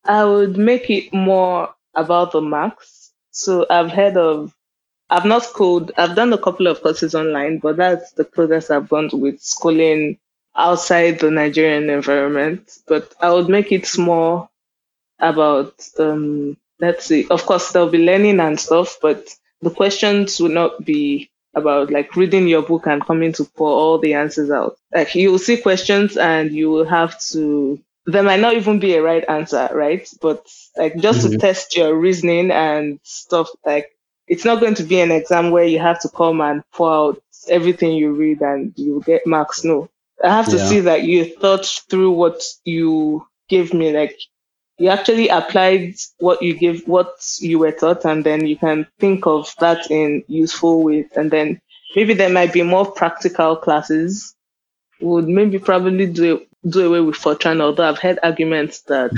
I 0.04 0.26
would 0.26 0.58
make 0.58 0.90
it 0.90 1.14
more 1.14 1.74
about 1.96 2.34
the 2.34 2.42
marks. 2.42 3.12
So 3.32 3.66
I've 3.70 3.92
heard 3.92 4.18
of, 4.18 4.54
I've 5.10 5.26
not 5.26 5.44
coded, 5.44 5.94
I've 5.98 6.16
done 6.16 6.34
a 6.34 6.38
couple 6.38 6.68
of 6.68 6.82
courses 6.82 7.16
online, 7.16 7.60
but 7.60 7.78
that's 7.78 8.12
the 8.12 8.26
closest 8.26 8.72
I've 8.72 8.90
gone 8.90 9.10
with 9.14 9.42
schooling 9.42 10.20
outside 10.56 11.20
the 11.20 11.32
Nigerian 11.32 11.90
environment, 11.90 12.78
but 12.88 13.14
I 13.20 13.32
would 13.32 13.50
make 13.50 13.72
it 13.72 13.98
more 13.98 14.50
about 15.20 15.74
um, 16.00 16.58
let's 16.80 17.06
see. 17.06 17.28
Of 17.30 17.46
course, 17.46 17.72
there'll 17.72 17.90
be 17.90 18.06
learning 18.06 18.40
and 18.40 18.60
stuff, 18.60 18.98
but 19.02 19.30
the 19.62 19.70
questions 19.70 20.40
will 20.40 20.50
not 20.50 20.84
be 20.86 21.30
about 21.54 21.90
like 21.90 22.16
reading 22.16 22.48
your 22.48 22.62
book 22.62 22.86
and 22.86 23.06
coming 23.06 23.32
to 23.34 23.46
pour 23.46 23.70
all 23.70 23.98
the 23.98 24.14
answers 24.14 24.52
out. 24.52 24.78
Like 24.94 25.16
you'll 25.16 25.40
see 25.40 25.58
questions 25.58 26.18
and 26.18 26.52
you 26.52 26.70
will 26.70 26.86
have 26.86 27.20
to 27.32 27.80
there 28.08 28.24
might 28.24 28.40
not 28.40 28.54
even 28.54 28.80
be 28.80 28.94
a 28.94 29.02
right 29.02 29.24
answer, 29.28 29.68
right? 29.74 30.08
But 30.22 30.46
like 30.78 30.98
just 30.98 31.22
mm-hmm. 31.22 31.32
to 31.32 31.38
test 31.38 31.76
your 31.76 31.96
reasoning 31.96 32.52
and 32.52 33.00
stuff 33.04 33.50
like 33.66 33.92
it's 34.28 34.46
not 34.46 34.60
going 34.60 34.76
to 34.76 34.84
be 34.84 35.00
an 35.00 35.12
exam 35.12 35.52
where 35.52 35.66
you 35.66 35.80
have 35.80 36.02
to 36.02 36.10
come 36.10 36.42
and 36.42 36.64
pour 36.72 36.92
out 36.92 37.22
everything 37.48 37.94
you 37.94 38.12
read 38.14 38.42
and 38.42 38.74
you 38.76 39.02
get 39.06 39.26
marks. 39.26 39.64
No. 39.64 39.90
I 40.24 40.30
have 40.30 40.50
to 40.50 40.58
yeah. 40.58 40.68
see 40.68 40.80
that 40.82 41.04
you 41.04 41.26
thought 41.26 41.66
through 41.90 42.12
what 42.12 42.42
you 42.64 43.28
gave 43.50 43.74
me. 43.74 43.96
Like 43.96 44.18
you 44.78 44.90
actually 44.90 45.30
applied 45.30 45.96
what 46.20 46.42
you 46.42 46.58
give, 46.58 46.88
what 46.88 47.16
you 47.40 47.60
were 47.60 47.72
taught, 47.72 48.06
and 48.06 48.24
then 48.24 48.46
you 48.46 48.58
can 48.58 48.88
think 49.00 49.28
of 49.28 49.54
that 49.60 49.90
in 49.92 50.24
useful 50.28 50.84
ways. 50.84 51.08
And 51.16 51.32
then 51.32 51.62
maybe 51.96 52.14
there 52.14 52.30
might 52.30 52.54
be 52.54 52.64
more 52.64 52.86
practical 52.86 53.56
classes. 53.56 54.36
Would 55.02 55.28
maybe 55.28 55.60
probably 55.60 56.08
do 56.08 56.46
do 56.68 56.88
away 56.88 57.02
with 57.02 57.16
Fortran, 57.16 57.62
although 57.62 57.88
I've 57.88 58.00
heard 58.00 58.20
arguments 58.24 58.82
that 58.84 59.12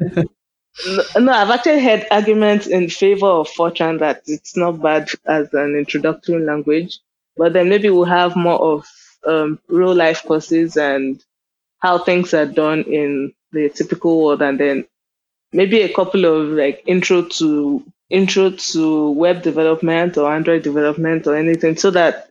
no, 1.16 1.32
I've 1.32 1.50
actually 1.50 1.82
heard 1.82 2.06
arguments 2.10 2.66
in 2.66 2.88
favor 2.88 3.26
of 3.26 3.48
Fortran 3.48 4.00
that 4.00 4.22
it's 4.26 4.56
not 4.56 4.82
bad 4.82 5.08
as 5.24 5.52
an 5.54 5.76
introductory 5.76 6.44
language, 6.44 6.98
but 7.36 7.52
then 7.52 7.68
maybe 7.68 7.90
we'll 7.90 8.04
have 8.04 8.36
more 8.36 8.60
of 8.60 8.86
um, 9.26 9.58
real 9.68 9.94
life 9.94 10.24
courses 10.24 10.76
and 10.76 11.22
how 11.80 11.98
things 11.98 12.34
are 12.34 12.46
done 12.46 12.82
in 12.84 13.34
the 13.52 13.68
typical 13.70 14.24
world, 14.24 14.42
and 14.42 14.58
then 14.60 14.86
maybe 15.52 15.82
a 15.82 15.92
couple 15.94 16.24
of 16.24 16.48
like 16.50 16.82
intro 16.86 17.22
to 17.24 17.84
intro 18.10 18.50
to 18.50 19.10
web 19.12 19.42
development 19.42 20.16
or 20.18 20.32
Android 20.32 20.62
development 20.62 21.26
or 21.26 21.36
anything, 21.36 21.76
so 21.76 21.90
that 21.92 22.30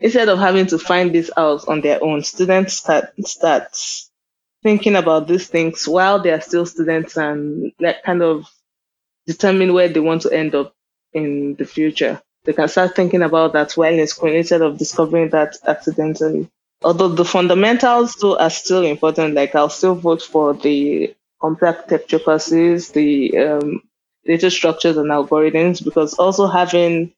instead 0.00 0.28
of 0.28 0.38
having 0.38 0.66
to 0.66 0.78
find 0.78 1.14
this 1.14 1.30
out 1.36 1.68
on 1.68 1.80
their 1.82 2.02
own, 2.02 2.22
students 2.24 2.74
start 2.74 3.12
start 3.26 3.68
thinking 4.62 4.96
about 4.96 5.28
these 5.28 5.48
things 5.48 5.86
while 5.86 6.20
they 6.20 6.30
are 6.30 6.40
still 6.40 6.66
students 6.66 7.16
and 7.16 7.72
that 7.80 8.02
kind 8.02 8.22
of 8.22 8.46
determine 9.26 9.74
where 9.74 9.88
they 9.88 10.00
want 10.00 10.22
to 10.22 10.32
end 10.32 10.54
up 10.54 10.74
in 11.12 11.54
the 11.56 11.64
future. 11.66 12.20
They 12.44 12.52
can 12.52 12.68
start 12.68 12.94
thinking 12.94 13.22
about 13.22 13.52
that 13.54 13.72
while 13.72 14.06
school 14.06 14.32
instead 14.32 14.62
of 14.62 14.78
discovering 14.78 15.30
that 15.30 15.56
accidentally. 15.66 16.48
Although 16.82 17.08
the 17.08 17.24
fundamentals 17.24 18.16
too 18.16 18.36
are 18.36 18.50
still 18.50 18.84
important, 18.84 19.34
like 19.34 19.54
I'll 19.54 19.70
still 19.70 19.94
vote 19.94 20.22
for 20.22 20.54
the 20.54 21.14
architecture 21.40 22.18
courses, 22.18 22.90
the 22.90 23.36
um, 23.38 23.82
data 24.24 24.50
structures 24.50 24.96
and 24.96 25.10
algorithms, 25.10 25.82
because 25.82 26.14
also 26.14 26.46
having 26.46 27.12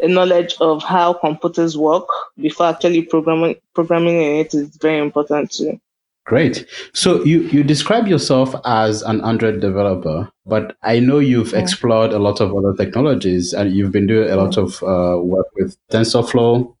a 0.00 0.08
knowledge 0.08 0.54
of 0.60 0.82
how 0.82 1.12
computers 1.12 1.76
work 1.76 2.06
before 2.40 2.66
actually 2.66 3.02
programming 3.02 3.56
programming 3.74 4.16
in 4.22 4.36
it 4.36 4.54
is 4.54 4.76
very 4.76 4.98
important 4.98 5.50
too. 5.50 5.80
Great. 6.28 6.66
So 6.92 7.24
you 7.24 7.40
you 7.44 7.64
describe 7.64 8.06
yourself 8.06 8.54
as 8.66 9.00
an 9.00 9.24
Android 9.24 9.62
developer, 9.62 10.30
but 10.44 10.76
I 10.82 10.98
know 10.98 11.20
you've 11.20 11.52
yeah. 11.52 11.60
explored 11.60 12.12
a 12.12 12.18
lot 12.18 12.42
of 12.42 12.54
other 12.54 12.74
technologies 12.76 13.54
and 13.54 13.74
you've 13.74 13.92
been 13.92 14.06
doing 14.06 14.28
a 14.28 14.36
lot 14.36 14.58
of 14.58 14.82
uh, 14.82 15.22
work 15.22 15.46
with 15.56 15.74
TensorFlow, 15.90 16.76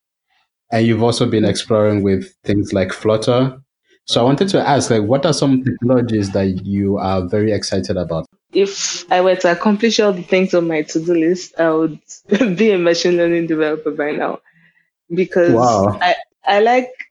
and 0.70 0.86
you've 0.86 1.02
also 1.02 1.24
been 1.24 1.46
exploring 1.46 2.02
with 2.02 2.30
things 2.44 2.74
like 2.74 2.92
Flutter. 2.92 3.58
So 4.04 4.20
I 4.20 4.24
wanted 4.24 4.50
to 4.50 4.60
ask, 4.60 4.90
like, 4.90 5.04
what 5.04 5.24
are 5.24 5.32
some 5.32 5.64
technologies 5.64 6.30
that 6.32 6.66
you 6.66 6.98
are 6.98 7.26
very 7.26 7.52
excited 7.52 7.96
about? 7.96 8.26
If 8.52 9.10
I 9.10 9.22
were 9.22 9.36
to 9.36 9.52
accomplish 9.52 9.98
all 9.98 10.12
the 10.12 10.22
things 10.22 10.52
on 10.52 10.68
my 10.68 10.82
to-do 10.82 11.14
list, 11.14 11.58
I 11.58 11.70
would 11.70 11.98
be 12.58 12.72
a 12.72 12.78
machine 12.78 13.16
learning 13.16 13.46
developer 13.46 13.92
by 13.92 14.10
now, 14.10 14.40
because 15.08 15.54
wow. 15.54 15.98
I 16.02 16.16
I 16.44 16.60
like 16.60 17.07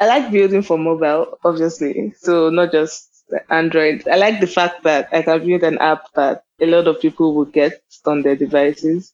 I 0.00 0.06
like 0.06 0.30
building 0.32 0.62
for 0.62 0.78
mobile, 0.78 1.38
obviously. 1.44 2.12
So 2.18 2.50
not 2.50 2.72
just 2.72 3.24
Android. 3.50 4.06
I 4.08 4.16
like 4.16 4.40
the 4.40 4.46
fact 4.46 4.82
that 4.84 5.08
I 5.12 5.22
can 5.22 5.46
build 5.46 5.62
an 5.62 5.78
app 5.78 6.12
that 6.14 6.44
a 6.60 6.66
lot 6.66 6.86
of 6.88 7.00
people 7.00 7.34
will 7.34 7.46
get 7.46 7.82
on 8.04 8.22
their 8.22 8.36
devices. 8.36 9.12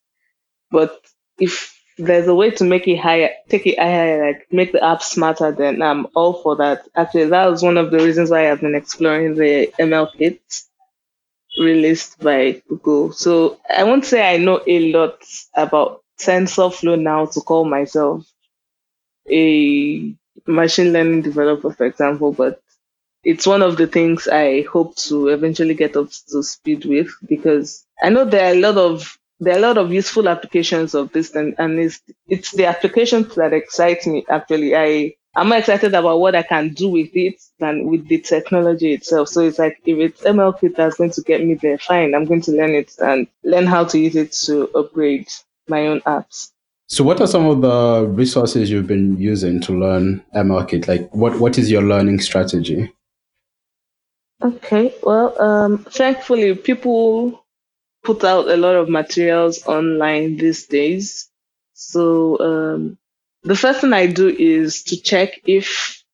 But 0.70 1.00
if 1.38 1.78
there's 1.98 2.28
a 2.28 2.34
way 2.34 2.50
to 2.52 2.64
make 2.64 2.88
it 2.88 2.98
higher, 2.98 3.30
take 3.48 3.66
it 3.66 3.78
higher, 3.78 4.26
like 4.26 4.46
make 4.52 4.72
the 4.72 4.84
app 4.84 5.02
smarter, 5.02 5.52
then 5.52 5.82
I'm 5.82 6.06
all 6.16 6.42
for 6.42 6.56
that. 6.56 6.88
Actually, 6.96 7.26
that 7.26 7.50
was 7.50 7.62
one 7.62 7.78
of 7.78 7.90
the 7.90 7.98
reasons 7.98 8.30
why 8.30 8.50
I've 8.50 8.60
been 8.62 8.74
exploring 8.76 9.36
the 9.36 9.72
ML 9.78 10.08
kit 10.18 10.42
released 11.58 12.18
by 12.20 12.62
Google. 12.68 13.12
So 13.12 13.58
I 13.74 13.84
won't 13.84 14.04
say 14.04 14.20
I 14.34 14.38
know 14.38 14.62
a 14.66 14.92
lot 14.92 15.22
about 15.54 16.02
TensorFlow 16.20 17.00
now 17.00 17.26
to 17.26 17.40
call 17.40 17.64
myself 17.64 18.26
a 19.28 20.14
machine 20.46 20.92
learning 20.92 21.22
developer, 21.22 21.70
for 21.72 21.86
example, 21.86 22.32
but 22.32 22.60
it's 23.24 23.46
one 23.46 23.62
of 23.62 23.76
the 23.76 23.86
things 23.86 24.28
I 24.28 24.62
hope 24.62 24.96
to 25.08 25.28
eventually 25.28 25.74
get 25.74 25.96
up 25.96 26.08
to 26.30 26.42
speed 26.42 26.84
with 26.84 27.08
because 27.28 27.84
I 28.02 28.10
know 28.10 28.24
there 28.24 28.46
are 28.50 28.54
a 28.56 28.60
lot 28.60 28.78
of 28.78 29.18
there 29.40 29.54
are 29.54 29.58
a 29.58 29.62
lot 29.62 29.78
of 29.78 29.92
useful 29.92 30.28
applications 30.28 30.94
of 30.94 31.12
this 31.12 31.34
and, 31.34 31.54
and 31.58 31.78
it's 31.78 32.00
it's 32.28 32.52
the 32.52 32.66
applications 32.66 33.34
that 33.36 33.52
excite 33.52 34.06
me 34.06 34.24
actually. 34.28 34.76
I 34.76 35.14
I'm 35.34 35.48
more 35.48 35.58
excited 35.58 35.94
about 35.94 36.20
what 36.20 36.34
I 36.34 36.42
can 36.42 36.74
do 36.74 36.88
with 36.90 37.10
it 37.14 37.40
than 37.58 37.86
with 37.86 38.06
the 38.08 38.20
technology 38.20 38.92
itself. 38.92 39.28
So 39.28 39.40
it's 39.40 39.58
like 39.58 39.80
if 39.86 39.98
it's 39.98 40.22
ML 40.24 40.60
kit 40.60 40.76
that's 40.76 40.96
going 40.98 41.10
to 41.12 41.22
get 41.22 41.44
me 41.44 41.54
there, 41.54 41.78
fine. 41.78 42.14
I'm 42.14 42.26
going 42.26 42.42
to 42.42 42.52
learn 42.52 42.74
it 42.74 42.92
and 42.98 43.26
learn 43.42 43.66
how 43.66 43.84
to 43.84 43.98
use 43.98 44.16
it 44.16 44.32
to 44.46 44.68
upgrade 44.76 45.28
my 45.68 45.86
own 45.88 46.00
apps. 46.02 46.51
So, 46.92 47.02
what 47.04 47.22
are 47.22 47.26
some 47.26 47.46
of 47.46 47.62
the 47.62 48.06
resources 48.06 48.70
you've 48.70 48.86
been 48.86 49.18
using 49.18 49.62
to 49.62 49.72
learn 49.72 50.22
ML 50.36 50.68
kit? 50.68 50.86
Like, 50.86 51.08
what, 51.14 51.40
what 51.40 51.56
is 51.56 51.70
your 51.70 51.80
learning 51.80 52.20
strategy? 52.20 52.92
Okay, 54.44 54.94
well, 55.02 55.40
um, 55.40 55.78
thankfully, 55.84 56.54
people 56.54 57.46
put 58.04 58.24
out 58.24 58.46
a 58.48 58.58
lot 58.58 58.74
of 58.74 58.90
materials 58.90 59.66
online 59.66 60.36
these 60.36 60.66
days. 60.66 61.30
So, 61.72 62.38
um, 62.40 62.98
the 63.42 63.56
first 63.56 63.80
thing 63.80 63.94
I 63.94 64.06
do 64.06 64.28
is 64.28 64.82
to 64.82 65.00
check 65.00 65.40
if 65.46 66.04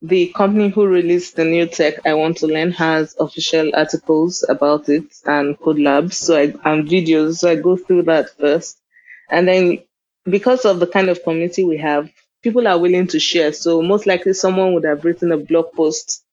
the 0.00 0.28
company 0.28 0.70
who 0.70 0.86
released 0.86 1.36
the 1.36 1.44
new 1.44 1.66
tech 1.66 2.06
I 2.06 2.14
want 2.14 2.38
to 2.38 2.46
learn 2.46 2.72
has 2.72 3.14
official 3.20 3.70
articles 3.74 4.46
about 4.48 4.88
it 4.88 5.04
and 5.26 5.60
code 5.60 5.78
labs. 5.78 6.16
So 6.16 6.38
I 6.38 6.42
and 6.64 6.88
videos. 6.88 7.40
So 7.40 7.50
I 7.50 7.56
go 7.56 7.76
through 7.76 8.04
that 8.04 8.30
first. 8.38 8.80
And 9.30 9.46
then 9.46 9.82
because 10.24 10.64
of 10.64 10.80
the 10.80 10.86
kind 10.86 11.08
of 11.08 11.22
community 11.22 11.64
we 11.64 11.78
have, 11.78 12.10
people 12.42 12.66
are 12.68 12.78
willing 12.78 13.06
to 13.08 13.20
share. 13.20 13.52
So 13.52 13.82
most 13.82 14.06
likely 14.06 14.32
someone 14.34 14.74
would 14.74 14.84
have 14.84 15.04
written 15.04 15.32
a 15.32 15.36
blog 15.36 15.72
post 15.72 16.24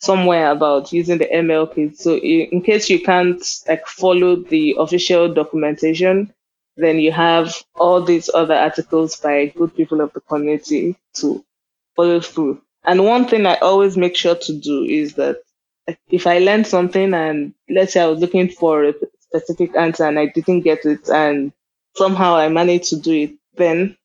somewhere 0.00 0.50
about 0.50 0.92
using 0.92 1.18
the 1.18 1.26
ML 1.26 1.74
kit. 1.74 1.98
So 1.98 2.16
in 2.16 2.62
case 2.62 2.90
you 2.90 3.00
can't 3.00 3.42
like 3.68 3.86
follow 3.86 4.36
the 4.36 4.76
official 4.78 5.32
documentation, 5.32 6.32
then 6.76 6.98
you 6.98 7.10
have 7.12 7.54
all 7.74 8.02
these 8.02 8.28
other 8.34 8.54
articles 8.54 9.16
by 9.16 9.46
good 9.46 9.74
people 9.74 10.00
of 10.00 10.12
the 10.12 10.20
community 10.20 10.96
to 11.14 11.44
follow 11.94 12.20
through. 12.20 12.60
And 12.84 13.04
one 13.04 13.26
thing 13.26 13.46
I 13.46 13.56
always 13.56 13.96
make 13.96 14.14
sure 14.14 14.34
to 14.36 14.52
do 14.52 14.84
is 14.84 15.14
that 15.14 15.38
if 16.10 16.26
I 16.26 16.38
learn 16.38 16.64
something 16.64 17.14
and 17.14 17.54
let's 17.70 17.94
say 17.94 18.00
I 18.02 18.06
was 18.06 18.20
looking 18.20 18.48
for 18.48 18.84
a 18.84 18.94
specific 19.20 19.74
answer 19.76 20.04
and 20.04 20.18
I 20.18 20.26
didn't 20.26 20.60
get 20.60 20.84
it 20.84 21.08
and 21.08 21.52
somehow 21.96 22.36
I 22.36 22.48
manage 22.48 22.90
to 22.90 22.96
do 22.96 23.12
it, 23.12 23.32
then 23.56 23.96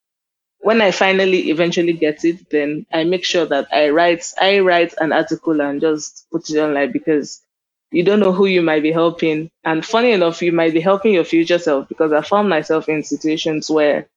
when 0.62 0.82
I 0.82 0.92
finally 0.92 1.50
eventually 1.52 1.94
get 1.94 2.24
it, 2.26 2.50
then 2.50 2.86
I 2.94 3.04
make 3.04 3.26
sure 3.26 3.46
that 3.48 3.68
I 3.74 3.90
write 3.90 4.26
I 4.40 4.60
write 4.60 4.94
an 5.00 5.12
article 5.14 5.62
and 5.62 5.82
just 5.82 6.28
put 6.32 6.50
it 6.50 6.60
online 6.60 6.92
because 6.92 7.42
you 7.92 8.04
don't 8.04 8.20
know 8.22 8.32
who 8.32 8.46
you 8.48 8.62
might 8.62 8.84
be 8.84 8.92
helping. 8.92 9.52
And 9.66 9.86
funny 9.86 10.12
enough, 10.12 10.42
you 10.42 10.52
might 10.54 10.74
be 10.74 10.82
helping 10.82 11.14
your 11.14 11.26
future 11.26 11.60
self 11.60 11.90
because 11.90 12.14
I 12.14 12.22
found 12.22 12.50
myself 12.50 12.90
in 12.90 13.04
situations 13.04 13.70
where 13.70 14.08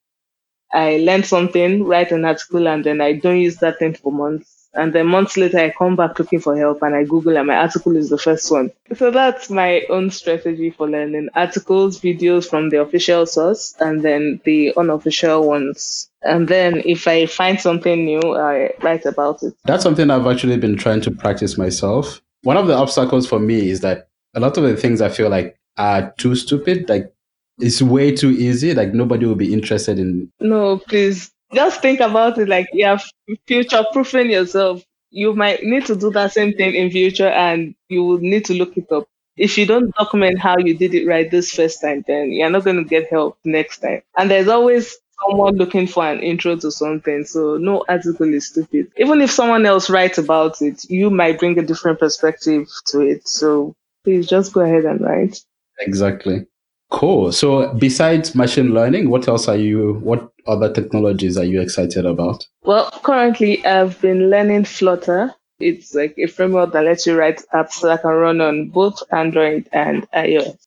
I 0.72 0.98
learned 0.98 1.26
something, 1.26 1.84
write 1.84 2.12
an 2.12 2.24
article, 2.26 2.68
and 2.68 2.84
then 2.84 3.00
I 3.00 3.14
don't 3.14 3.40
use 3.40 3.56
that 3.58 3.78
thing 3.78 3.94
for 3.94 4.12
months. 4.12 4.53
And 4.74 4.92
then 4.92 5.06
months 5.06 5.36
later, 5.36 5.58
I 5.58 5.70
come 5.70 5.96
back 5.96 6.18
looking 6.18 6.40
for 6.40 6.56
help 6.56 6.82
and 6.82 6.94
I 6.94 7.04
Google 7.04 7.36
and 7.36 7.46
my 7.46 7.56
article 7.56 7.96
is 7.96 8.10
the 8.10 8.18
first 8.18 8.50
one. 8.50 8.70
So 8.96 9.10
that's 9.10 9.48
my 9.50 9.82
own 9.88 10.10
strategy 10.10 10.70
for 10.70 10.88
learning 10.88 11.28
articles, 11.34 12.00
videos 12.00 12.48
from 12.48 12.70
the 12.70 12.80
official 12.80 13.26
source 13.26 13.74
and 13.80 14.02
then 14.02 14.40
the 14.44 14.72
unofficial 14.76 15.46
ones. 15.46 16.10
And 16.22 16.48
then 16.48 16.82
if 16.84 17.06
I 17.06 17.26
find 17.26 17.60
something 17.60 18.04
new, 18.04 18.36
I 18.36 18.72
write 18.82 19.06
about 19.06 19.42
it. 19.42 19.54
That's 19.64 19.82
something 19.82 20.10
I've 20.10 20.26
actually 20.26 20.56
been 20.56 20.76
trying 20.76 21.02
to 21.02 21.10
practice 21.10 21.56
myself. 21.56 22.20
One 22.42 22.56
of 22.56 22.66
the 22.66 22.74
obstacles 22.74 23.26
for 23.26 23.38
me 23.38 23.70
is 23.70 23.80
that 23.80 24.08
a 24.34 24.40
lot 24.40 24.56
of 24.56 24.64
the 24.64 24.76
things 24.76 25.00
I 25.00 25.08
feel 25.08 25.30
like 25.30 25.56
are 25.76 26.12
too 26.18 26.34
stupid, 26.34 26.88
like 26.88 27.12
it's 27.58 27.80
way 27.80 28.14
too 28.14 28.30
easy. 28.30 28.74
Like 28.74 28.92
nobody 28.92 29.26
will 29.26 29.34
be 29.34 29.52
interested 29.52 29.98
in. 29.98 30.30
No, 30.40 30.78
please 30.78 31.30
just 31.54 31.80
think 31.80 32.00
about 32.00 32.38
it 32.38 32.48
like 32.48 32.68
you're 32.72 32.98
future 33.46 33.84
proofing 33.92 34.30
yourself. 34.30 34.82
you 35.10 35.32
might 35.34 35.62
need 35.62 35.86
to 35.86 35.94
do 35.94 36.10
that 36.10 36.32
same 36.32 36.52
thing 36.54 36.74
in 36.74 36.90
future 36.90 37.28
and 37.28 37.74
you 37.88 38.02
will 38.04 38.18
need 38.18 38.44
to 38.46 38.54
look 38.54 38.76
it 38.76 38.90
up. 38.90 39.06
If 39.36 39.56
you 39.58 39.66
don't 39.66 39.94
document 39.94 40.38
how 40.40 40.56
you 40.58 40.76
did 40.76 40.94
it 40.94 41.06
right 41.06 41.30
this 41.30 41.52
first 41.52 41.80
time, 41.80 42.04
then 42.06 42.32
you're 42.32 42.50
not 42.50 42.64
going 42.64 42.76
to 42.76 42.84
get 42.84 43.10
help 43.10 43.38
next 43.44 43.78
time. 43.78 44.02
And 44.16 44.30
there's 44.30 44.48
always 44.48 44.96
someone 45.20 45.54
looking 45.56 45.86
for 45.86 46.04
an 46.04 46.20
intro 46.20 46.56
to 46.56 46.70
something. 46.70 47.24
So 47.24 47.56
no 47.56 47.84
article 47.88 48.32
is 48.34 48.48
stupid. 48.48 48.90
Even 48.96 49.20
if 49.20 49.30
someone 49.30 49.66
else 49.66 49.88
writes 49.88 50.18
about 50.18 50.60
it, 50.62 50.84
you 50.90 51.10
might 51.10 51.38
bring 51.38 51.58
a 51.58 51.62
different 51.62 51.98
perspective 52.00 52.68
to 52.88 53.00
it. 53.00 53.26
So 53.28 53.74
please 54.04 54.26
just 54.26 54.52
go 54.52 54.60
ahead 54.60 54.84
and 54.84 55.00
write. 55.00 55.38
Exactly. 55.78 56.46
Cool. 56.90 57.32
So 57.32 57.72
besides 57.74 58.34
machine 58.34 58.72
learning, 58.72 59.10
what 59.10 59.26
else 59.26 59.48
are 59.48 59.56
you, 59.56 59.94
what 59.94 60.30
other 60.46 60.72
technologies 60.72 61.36
are 61.36 61.44
you 61.44 61.60
excited 61.60 62.06
about? 62.06 62.46
Well, 62.62 62.90
currently 63.02 63.64
I've 63.66 64.00
been 64.00 64.30
learning 64.30 64.66
Flutter. 64.66 65.34
It's 65.58 65.94
like 65.94 66.14
a 66.18 66.26
framework 66.26 66.72
that 66.72 66.84
lets 66.84 67.06
you 67.06 67.16
write 67.16 67.42
apps 67.52 67.80
that 67.82 68.02
can 68.02 68.10
run 68.10 68.40
on 68.40 68.68
both 68.68 69.02
Android 69.12 69.68
and 69.72 70.08
iOS. 70.12 70.58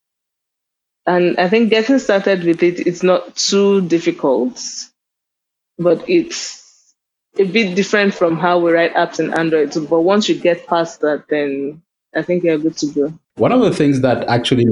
And 1.05 1.37
I 1.37 1.47
think 1.47 1.69
getting 1.69 1.99
started 1.99 2.43
with 2.43 2.61
it, 2.63 2.81
it 2.81 2.87
is 2.87 3.03
not 3.03 3.35
too 3.35 3.81
difficult, 3.87 4.61
but 5.77 6.09
it's 6.09 6.93
a 7.39 7.45
bit 7.45 7.75
different 7.75 8.13
from 8.13 8.37
how 8.37 8.59
we 8.59 8.71
write 8.71 8.93
apps 8.95 9.19
in 9.19 9.33
Android. 9.33 9.73
But 9.89 10.01
once 10.01 10.27
you 10.27 10.35
get 10.35 10.67
past 10.67 11.01
that, 11.01 11.25
then 11.29 11.81
I 12.13 12.23
think 12.23 12.43
you're 12.43 12.57
good 12.57 12.77
to 12.77 12.87
go. 12.87 13.19
One 13.35 13.51
of 13.51 13.61
the 13.61 13.73
things 13.73 14.01
that 14.01 14.27
actually 14.27 14.65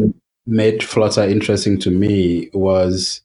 made 0.46 0.84
Flutter 0.84 1.24
interesting 1.24 1.80
to 1.80 1.92
me 1.92 2.50
was 2.54 3.22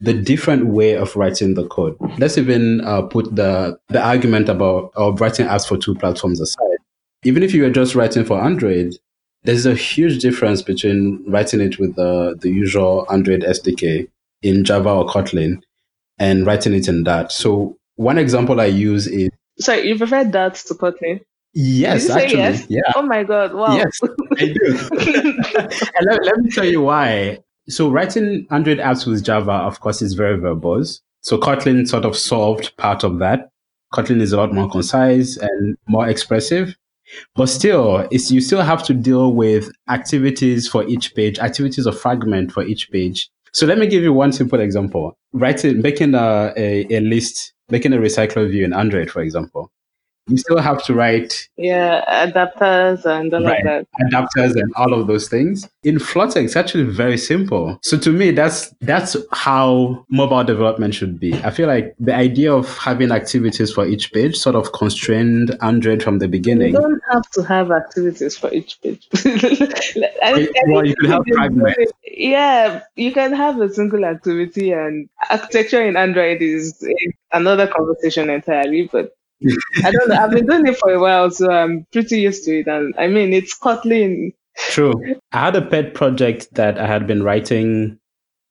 the 0.00 0.14
different 0.14 0.66
way 0.66 0.96
of 0.96 1.14
writing 1.14 1.54
the 1.54 1.66
code. 1.66 1.96
Let's 2.18 2.38
even 2.38 2.80
uh, 2.82 3.02
put 3.02 3.34
the 3.34 3.78
the 3.88 4.02
argument 4.02 4.48
about 4.48 4.92
of 4.94 5.20
writing 5.20 5.46
apps 5.46 5.68
for 5.68 5.76
two 5.76 5.94
platforms 5.94 6.40
aside. 6.40 6.78
Even 7.24 7.42
if 7.42 7.52
you 7.52 7.62
were 7.62 7.70
just 7.70 7.94
writing 7.94 8.24
for 8.24 8.40
Android, 8.40 8.94
there's 9.44 9.66
a 9.66 9.74
huge 9.74 10.20
difference 10.20 10.62
between 10.62 11.22
writing 11.26 11.60
it 11.60 11.78
with 11.78 11.96
the, 11.96 12.36
the 12.40 12.50
usual 12.50 13.06
Android 13.10 13.42
SDK 13.42 14.08
in 14.42 14.64
Java 14.64 14.90
or 14.90 15.06
Kotlin 15.06 15.62
and 16.18 16.46
writing 16.46 16.74
it 16.74 16.88
in 16.88 17.04
Dart. 17.04 17.32
So 17.32 17.76
one 17.96 18.18
example 18.18 18.60
I 18.60 18.66
use 18.66 19.06
is. 19.06 19.30
Sorry, 19.58 19.88
you 19.88 19.98
prefer 19.98 20.24
Dart 20.24 20.54
to 20.54 20.74
Kotlin? 20.74 21.20
Yes, 21.52 22.08
actually. 22.08 22.38
Yes? 22.38 22.66
Yeah. 22.68 22.80
Oh 22.94 23.02
my 23.02 23.24
God. 23.24 23.54
Wow. 23.54 23.76
Yes, 23.76 23.98
I 24.38 24.46
do. 24.46 24.78
and 25.98 26.06
let, 26.06 26.24
let 26.24 26.38
me 26.38 26.50
tell 26.50 26.64
you 26.64 26.82
why. 26.82 27.38
So 27.68 27.90
writing 27.90 28.46
Android 28.50 28.78
apps 28.78 29.06
with 29.06 29.24
Java, 29.24 29.52
of 29.52 29.80
course, 29.80 30.02
is 30.02 30.14
very 30.14 30.38
verbose. 30.38 31.00
So 31.22 31.38
Kotlin 31.38 31.86
sort 31.88 32.04
of 32.04 32.16
solved 32.16 32.76
part 32.76 33.04
of 33.04 33.18
that. 33.18 33.50
Kotlin 33.92 34.20
is 34.20 34.32
a 34.32 34.36
lot 34.36 34.52
more 34.52 34.64
mm-hmm. 34.64 34.72
concise 34.72 35.36
and 35.36 35.76
more 35.88 36.08
expressive. 36.08 36.76
But 37.34 37.46
still, 37.46 38.06
it's, 38.12 38.30
you 38.30 38.40
still 38.40 38.62
have 38.62 38.84
to 38.84 38.94
deal 38.94 39.34
with 39.34 39.70
activities 39.88 40.68
for 40.68 40.86
each 40.86 41.14
page, 41.16 41.40
activities 41.40 41.86
of 41.86 41.98
fragment 41.98 42.52
for 42.52 42.62
each 42.62 42.90
page. 42.92 43.28
So 43.52 43.66
let 43.66 43.78
me 43.78 43.88
give 43.88 44.04
you 44.04 44.12
one 44.12 44.32
simple 44.32 44.60
example. 44.60 45.18
Writing, 45.32 45.82
making 45.82 46.14
a, 46.14 46.52
a, 46.56 46.86
a 46.88 47.00
list, 47.00 47.52
making 47.68 47.92
a 47.92 47.96
recycler 47.96 48.48
view 48.48 48.64
in 48.64 48.72
Android, 48.72 49.10
for 49.10 49.22
example 49.22 49.72
you 50.30 50.36
still 50.36 50.58
have 50.58 50.82
to 50.84 50.94
write 50.94 51.48
yeah 51.56 52.26
adapters 52.26 53.04
and 53.04 53.32
all 53.34 53.44
right, 53.44 53.66
of 53.66 53.86
that. 53.86 53.86
Adapters 54.12 54.54
and 54.54 54.72
all 54.76 54.94
of 54.94 55.06
those 55.06 55.28
things. 55.28 55.68
In 55.82 55.98
flutter 55.98 56.40
it's 56.40 56.56
actually 56.56 56.84
very 56.84 57.18
simple. 57.18 57.78
So 57.82 57.98
to 57.98 58.12
me 58.12 58.30
that's 58.30 58.72
that's 58.80 59.16
how 59.32 60.04
mobile 60.10 60.44
development 60.44 60.94
should 60.94 61.18
be. 61.18 61.34
I 61.34 61.50
feel 61.50 61.66
like 61.68 61.94
the 61.98 62.14
idea 62.14 62.52
of 62.52 62.78
having 62.78 63.10
activities 63.10 63.72
for 63.72 63.86
each 63.86 64.12
page 64.12 64.36
sort 64.36 64.56
of 64.56 64.72
constrained 64.72 65.56
android 65.60 66.02
from 66.02 66.18
the 66.18 66.28
beginning. 66.28 66.74
You 66.74 66.80
don't 66.80 67.02
have 67.10 67.28
to 67.30 67.42
have 67.42 67.70
activities 67.70 68.36
for 68.38 68.52
each 68.52 68.80
page. 68.80 69.08
I, 70.22 70.48
well 70.68 70.86
you 70.86 70.94
can 70.96 71.10
have 71.10 71.22
fragments 71.32 71.92
yeah 72.04 72.82
you 72.96 73.12
can 73.12 73.32
have 73.32 73.60
a 73.60 73.72
single 73.72 74.04
activity 74.04 74.72
and 74.72 75.08
architecture 75.30 75.84
in 75.84 75.96
android 75.96 76.42
is 76.42 76.86
another 77.32 77.66
conversation 77.66 78.30
entirely 78.30 78.88
but 78.92 79.16
I 79.84 79.90
don't 79.90 80.08
know. 80.08 80.16
I've 80.16 80.30
been 80.30 80.46
doing 80.46 80.66
it 80.66 80.76
for 80.78 80.92
a 80.92 81.00
while, 81.00 81.30
so 81.30 81.50
I'm 81.50 81.86
pretty 81.92 82.20
used 82.20 82.44
to 82.44 82.60
it. 82.60 82.66
And 82.66 82.94
I 82.98 83.06
mean, 83.06 83.32
it's 83.32 83.58
Kotlin. 83.58 84.32
True. 84.68 84.92
I 85.32 85.46
had 85.46 85.56
a 85.56 85.64
pet 85.64 85.94
project 85.94 86.48
that 86.54 86.78
I 86.78 86.86
had 86.86 87.06
been 87.06 87.22
writing 87.22 87.98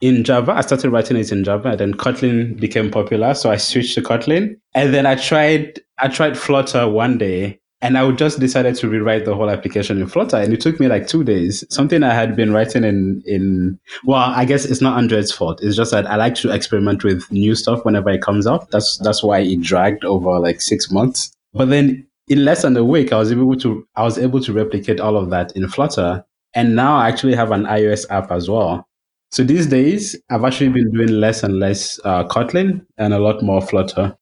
in 0.01 0.23
Java. 0.23 0.53
I 0.53 0.61
started 0.61 0.89
writing 0.89 1.17
it 1.17 1.31
in 1.31 1.43
Java, 1.43 1.69
and 1.69 1.79
then 1.79 1.93
Kotlin 1.93 2.59
became 2.59 2.89
popular, 2.89 3.33
so 3.33 3.51
I 3.51 3.57
switched 3.57 3.95
to 3.95 4.01
Kotlin. 4.01 4.55
And 4.73 4.93
then 4.93 5.05
I 5.05 5.15
tried 5.15 5.79
I 5.99 6.07
tried 6.07 6.37
Flutter 6.37 6.87
one 6.87 7.17
day, 7.17 7.58
and 7.81 7.97
I 7.97 8.11
just 8.11 8.39
decided 8.39 8.75
to 8.75 8.89
rewrite 8.89 9.23
the 9.23 9.35
whole 9.35 9.49
application 9.49 10.01
in 10.01 10.07
Flutter. 10.07 10.37
And 10.37 10.53
it 10.53 10.59
took 10.59 10.79
me 10.79 10.87
like 10.87 11.07
two 11.07 11.23
days. 11.23 11.63
Something 11.69 12.03
I 12.03 12.13
had 12.13 12.35
been 12.35 12.51
writing 12.51 12.83
in, 12.83 13.23
in, 13.25 13.79
well, 14.03 14.19
I 14.19 14.43
guess 14.43 14.65
it's 14.65 14.81
not 14.81 14.97
Android's 14.97 15.31
fault. 15.31 15.63
It's 15.63 15.77
just 15.77 15.91
that 15.91 16.05
I 16.05 16.17
like 16.17 16.35
to 16.35 16.51
experiment 16.51 17.05
with 17.05 17.31
new 17.31 17.55
stuff 17.55 17.85
whenever 17.85 18.09
it 18.09 18.21
comes 18.21 18.45
out. 18.45 18.69
That's, 18.71 18.97
that's 18.97 19.23
why 19.23 19.39
it 19.39 19.61
dragged 19.61 20.03
over 20.03 20.39
like 20.39 20.59
six 20.59 20.91
months. 20.91 21.31
But 21.53 21.69
then 21.69 22.05
in 22.27 22.43
less 22.43 22.63
than 22.63 22.75
a 22.75 22.83
week, 22.83 23.13
I 23.13 23.17
was 23.17 23.31
able 23.31 23.55
to, 23.57 23.87
I 23.95 24.03
was 24.03 24.17
able 24.17 24.41
to 24.41 24.51
replicate 24.51 24.99
all 24.99 25.15
of 25.15 25.29
that 25.29 25.55
in 25.55 25.67
Flutter. 25.69 26.25
And 26.53 26.75
now 26.75 26.97
I 26.97 27.07
actually 27.07 27.35
have 27.35 27.51
an 27.51 27.63
iOS 27.63 28.05
app 28.09 28.29
as 28.29 28.49
well. 28.49 28.85
So 29.31 29.43
these 29.43 29.67
days, 29.67 30.17
I've 30.29 30.43
actually 30.43 30.69
been 30.69 30.91
doing 30.91 31.09
less 31.09 31.43
and 31.43 31.59
less 31.59 31.99
uh, 32.03 32.25
Kotlin 32.25 32.85
and 32.97 33.13
a 33.13 33.19
lot 33.19 33.41
more 33.41 33.61
Flutter. 33.61 34.17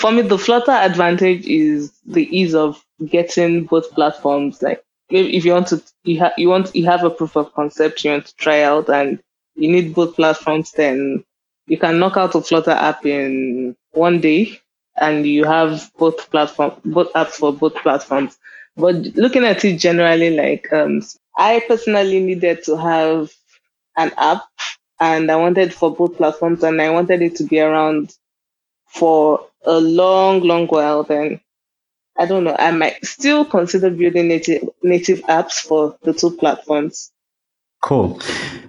For 0.00 0.10
me, 0.10 0.22
the 0.22 0.38
Flutter 0.38 0.72
advantage 0.72 1.46
is 1.46 1.92
the 2.06 2.24
ease 2.36 2.54
of 2.54 2.84
getting 3.06 3.64
both 3.66 3.90
platforms. 3.92 4.62
Like 4.62 4.82
if 5.10 5.44
you 5.44 5.52
want 5.52 5.68
to, 5.68 5.82
you 6.04 6.18
have 6.20 6.32
you 6.38 6.48
want 6.48 6.74
you 6.74 6.86
have 6.86 7.04
a 7.04 7.10
proof 7.10 7.36
of 7.36 7.52
concept 7.54 8.04
you 8.04 8.10
want 8.10 8.26
to 8.26 8.34
try 8.36 8.62
out, 8.62 8.88
and 8.88 9.22
you 9.56 9.70
need 9.70 9.94
both 9.94 10.16
platforms. 10.16 10.72
Then 10.72 11.24
you 11.66 11.78
can 11.78 11.98
knock 11.98 12.16
out 12.16 12.34
a 12.34 12.40
Flutter 12.40 12.70
app 12.72 13.04
in 13.06 13.76
one 13.92 14.20
day, 14.20 14.58
and 14.96 15.26
you 15.26 15.44
have 15.44 15.90
both 15.98 16.30
platform 16.30 16.72
both 16.84 17.12
apps 17.12 17.32
for 17.40 17.52
both 17.52 17.74
platforms. 17.76 18.38
But 18.76 18.94
looking 19.16 19.44
at 19.44 19.64
it 19.64 19.76
generally, 19.78 20.30
like 20.36 20.72
um, 20.72 21.02
I 21.36 21.62
personally 21.68 22.20
needed 22.20 22.64
to 22.64 22.76
have 22.76 23.30
an 23.96 24.12
app, 24.16 24.44
and 25.00 25.30
I 25.30 25.36
wanted 25.36 25.74
for 25.74 25.94
both 25.94 26.16
platforms, 26.16 26.62
and 26.64 26.80
I 26.82 26.90
wanted 26.90 27.22
it 27.22 27.36
to 27.36 27.44
be 27.44 27.60
around 27.60 28.14
for 28.90 29.46
a 29.64 29.80
long, 29.80 30.40
long 30.40 30.66
while. 30.68 31.02
Then 31.02 31.40
I 32.18 32.26
don't 32.26 32.44
know. 32.44 32.56
I 32.58 32.70
might 32.70 33.04
still 33.04 33.44
consider 33.44 33.90
building 33.90 34.28
native 34.28 34.68
native 34.82 35.20
apps 35.22 35.60
for 35.60 35.96
the 36.02 36.12
two 36.12 36.36
platforms. 36.36 37.10
Cool. 37.82 38.20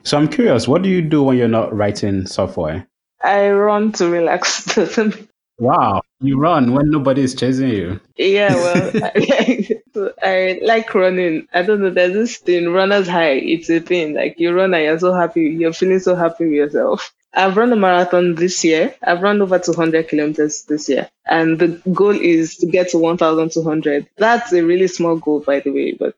So 0.04 0.18
I'm 0.18 0.30
curious, 0.30 0.68
what 0.68 0.84
do 0.84 0.90
you 0.90 1.02
do 1.02 1.22
when 1.24 1.38
you're 1.38 1.48
not 1.48 1.76
writing 1.76 2.26
software? 2.26 2.88
I 3.24 3.50
run 3.50 3.92
to 3.94 4.08
relax. 4.10 4.78
wow, 5.60 6.02
you 6.22 6.40
run 6.40 6.74
when 6.74 6.90
nobody 6.90 7.22
is 7.22 7.36
chasing 7.36 7.70
you. 7.70 8.00
Yeah, 8.16 8.56
well, 8.56 8.92
I, 9.16 9.82
I 10.24 10.60
like 10.64 10.96
running. 10.96 11.48
I 11.54 11.62
don't 11.62 11.82
know. 11.82 11.90
There's 11.90 12.14
this 12.14 12.38
thing, 12.38 12.70
runner's 12.70 13.08
high. 13.08 13.34
It's 13.34 13.70
a 13.70 13.80
thing. 13.80 14.16
Like 14.16 14.40
you 14.40 14.54
run 14.54 14.74
and 14.74 14.84
you're 14.84 15.00
so 15.00 15.14
happy. 15.14 15.42
You're 15.42 15.74
feeling 15.74 16.00
so 16.00 16.16
happy 16.16 16.46
with 16.46 16.54
yourself. 16.54 17.14
I've 17.34 17.56
run 17.56 17.72
a 17.72 17.78
marathon 17.78 18.36
this 18.36 18.64
year. 18.64 18.94
I've 19.02 19.22
run 19.22 19.42
over 19.42 19.58
200 19.58 20.10
kilometers 20.10 20.64
this 20.64 20.90
year. 20.90 21.10
And 21.26 21.60
the 21.60 21.82
goal 21.94 22.20
is 22.20 22.58
to 22.58 22.66
get 22.66 22.90
to 22.90 22.98
1,200. 22.98 24.08
That's 24.18 24.52
a 24.54 24.64
really 24.64 24.88
small 24.88 25.16
goal, 25.16 25.40
by 25.40 25.62
the 25.62 25.72
way, 25.72 25.94
but 25.94 26.16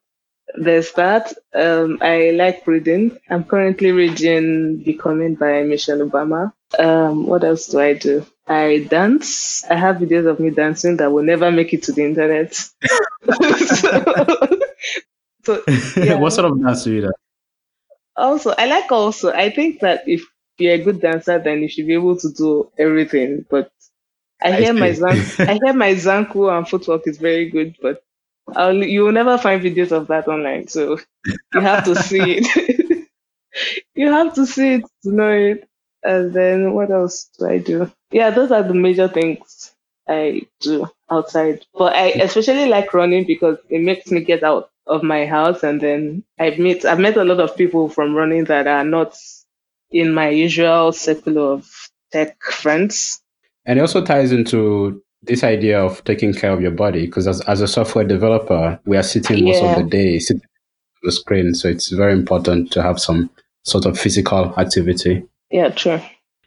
there's 0.55 0.91
that. 0.93 1.33
Um, 1.53 1.99
I 2.01 2.31
like 2.31 2.65
reading. 2.67 3.17
I'm 3.29 3.43
currently 3.43 3.91
reading 3.91 4.77
Becoming 4.77 5.35
by 5.35 5.63
Michelle 5.63 5.99
Obama. 5.99 6.53
Um, 6.77 7.27
what 7.27 7.43
else 7.43 7.67
do 7.67 7.79
I 7.79 7.93
do? 7.93 8.25
I 8.47 8.87
dance. 8.89 9.63
I 9.65 9.75
have 9.75 9.97
videos 9.97 10.29
of 10.29 10.39
me 10.39 10.49
dancing 10.49 10.97
that 10.97 11.11
will 11.11 11.23
never 11.23 11.51
make 11.51 11.73
it 11.73 11.83
to 11.83 11.93
the 11.93 12.03
internet. 12.03 12.53
so, 12.55 12.71
so 15.43 15.63
yeah. 15.97 16.15
what 16.15 16.33
sort 16.33 16.51
of 16.51 16.61
dance 16.61 16.83
do 16.83 16.91
you 16.91 17.01
do? 17.01 17.11
Also, 18.15 18.53
I 18.57 18.65
like 18.65 18.91
also. 18.91 19.31
I 19.31 19.49
think 19.49 19.79
that 19.79 20.03
if 20.07 20.23
you're 20.57 20.75
a 20.75 20.83
good 20.83 21.01
dancer, 21.01 21.39
then 21.39 21.61
you 21.61 21.69
should 21.69 21.87
be 21.87 21.93
able 21.93 22.17
to 22.17 22.29
do 22.31 22.71
everything. 22.77 23.45
But 23.49 23.71
I, 24.41 24.53
I 24.53 24.61
hear 24.61 24.73
see. 24.73 24.79
my 24.79 24.91
zank, 24.93 25.39
I 25.39 25.59
hear 25.63 25.73
my 25.73 25.93
zanku 25.95 26.55
and 26.55 26.67
footwork 26.67 27.07
is 27.07 27.17
very 27.17 27.49
good, 27.49 27.75
but 27.81 28.03
I'll, 28.55 28.75
you 28.83 29.03
will 29.03 29.11
never 29.11 29.37
find 29.37 29.61
videos 29.61 29.91
of 29.91 30.07
that 30.07 30.27
online. 30.27 30.67
So 30.67 30.99
you 31.53 31.61
have 31.61 31.85
to 31.85 31.95
see 31.95 32.39
it. 32.39 33.07
you 33.95 34.11
have 34.11 34.33
to 34.35 34.45
see 34.45 34.75
it 34.75 34.83
to 35.03 35.11
know 35.15 35.31
it. 35.31 35.67
And 36.03 36.33
then 36.33 36.73
what 36.73 36.91
else 36.91 37.29
do 37.39 37.47
I 37.47 37.59
do? 37.59 37.91
Yeah, 38.11 38.29
those 38.31 38.51
are 38.51 38.63
the 38.63 38.73
major 38.73 39.07
things 39.07 39.73
I 40.07 40.43
do 40.59 40.87
outside. 41.09 41.65
But 41.73 41.93
I 41.95 42.07
especially 42.09 42.67
like 42.67 42.93
running 42.93 43.25
because 43.25 43.57
it 43.69 43.81
makes 43.81 44.11
me 44.11 44.21
get 44.23 44.43
out 44.43 44.69
of 44.85 45.01
my 45.01 45.25
house 45.25 45.63
and 45.63 45.79
then 45.79 46.25
I've 46.37 46.59
met 46.59 46.83
I've 46.83 46.99
met 46.99 47.15
a 47.15 47.23
lot 47.23 47.39
of 47.39 47.55
people 47.55 47.87
from 47.87 48.15
running 48.15 48.43
that 48.45 48.67
are 48.67 48.83
not 48.83 49.15
in 49.93 50.13
my 50.13 50.29
usual 50.29 50.91
circle 50.91 51.53
of 51.53 51.69
tech 52.11 52.41
friends. 52.41 53.21
And 53.65 53.79
it 53.79 53.81
also 53.81 54.03
ties 54.03 54.31
into 54.31 55.01
this 55.21 55.43
idea 55.43 55.81
of 55.81 56.03
taking 56.03 56.33
care 56.33 56.51
of 56.51 56.61
your 56.61 56.71
body 56.71 57.05
because 57.05 57.27
as, 57.27 57.39
as 57.41 57.61
a 57.61 57.67
software 57.67 58.03
developer 58.03 58.77
we 58.85 58.97
are 58.97 59.03
sitting 59.03 59.45
most 59.45 59.63
of 59.63 59.77
the 59.77 59.83
day 59.89 60.19
sitting 60.19 60.41
on 60.43 60.99
the 61.03 61.11
screen 61.13 61.53
so 61.53 61.69
it's 61.69 61.89
very 61.91 62.11
important 62.11 62.69
to 62.73 62.83
have 62.83 62.99
some 62.99 63.29
sort 63.63 63.85
of 63.85 63.97
physical 63.97 64.53
activity 64.59 65.23
Yeah, 65.49 65.69
true. 65.69 66.01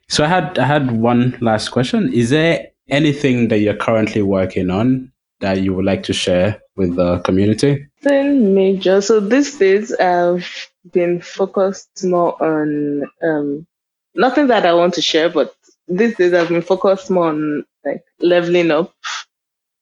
so 0.09 0.25
i 0.25 0.29
had 0.29 0.59
i 0.59 0.67
had 0.67 0.91
one 0.91 1.39
last 1.41 1.71
question 1.71 2.13
is 2.13 2.29
there 2.29 2.67
anything 2.91 3.49
that 3.49 3.61
you're 3.61 3.75
currently 3.77 4.21
working 4.21 4.69
on 4.71 5.11
that 5.41 5.63
you 5.63 5.73
would 5.73 5.87
like 5.87 6.03
to 6.03 6.13
share 6.13 6.61
with 6.77 6.97
the 6.97 7.21
community 7.21 7.87
Nothing 8.05 8.55
major. 8.55 9.01
So 9.01 9.19
these 9.19 9.59
days 9.59 9.93
I've 9.95 10.71
been 10.93 11.21
focused 11.21 12.05
more 12.05 12.41
on 12.43 13.05
um 13.23 13.67
nothing 14.15 14.49
that 14.49 14.67
I 14.67 14.75
want 14.75 14.95
to 14.95 15.03
share, 15.03 15.29
but 15.31 15.55
these 15.89 16.17
days 16.17 16.33
I've 16.35 16.49
been 16.49 16.63
focused 16.63 17.11
more 17.11 17.29
on 17.29 17.65
like 17.85 18.05
leveling 18.21 18.71
up 18.71 18.95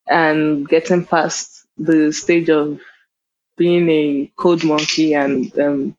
and 0.08 0.68
getting 0.68 1.04
past 1.06 1.66
the 1.78 2.12
stage 2.12 2.50
of 2.50 2.80
being 3.56 3.88
a 3.90 4.32
code 4.36 4.64
monkey 4.64 5.14
and 5.14 5.56
um 5.58 5.96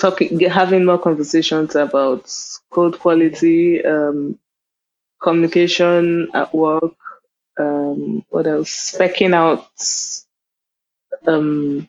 talking 0.00 0.38
having 0.40 0.84
more 0.84 0.98
conversations 0.98 1.74
about 1.76 2.32
code 2.70 2.98
quality, 2.98 3.84
um 3.84 4.38
communication 5.22 6.28
at 6.34 6.54
work, 6.54 6.94
um 7.58 8.24
what 8.30 8.46
else? 8.46 8.92
Specking 8.96 9.34
out 9.34 9.68
um 11.26 11.88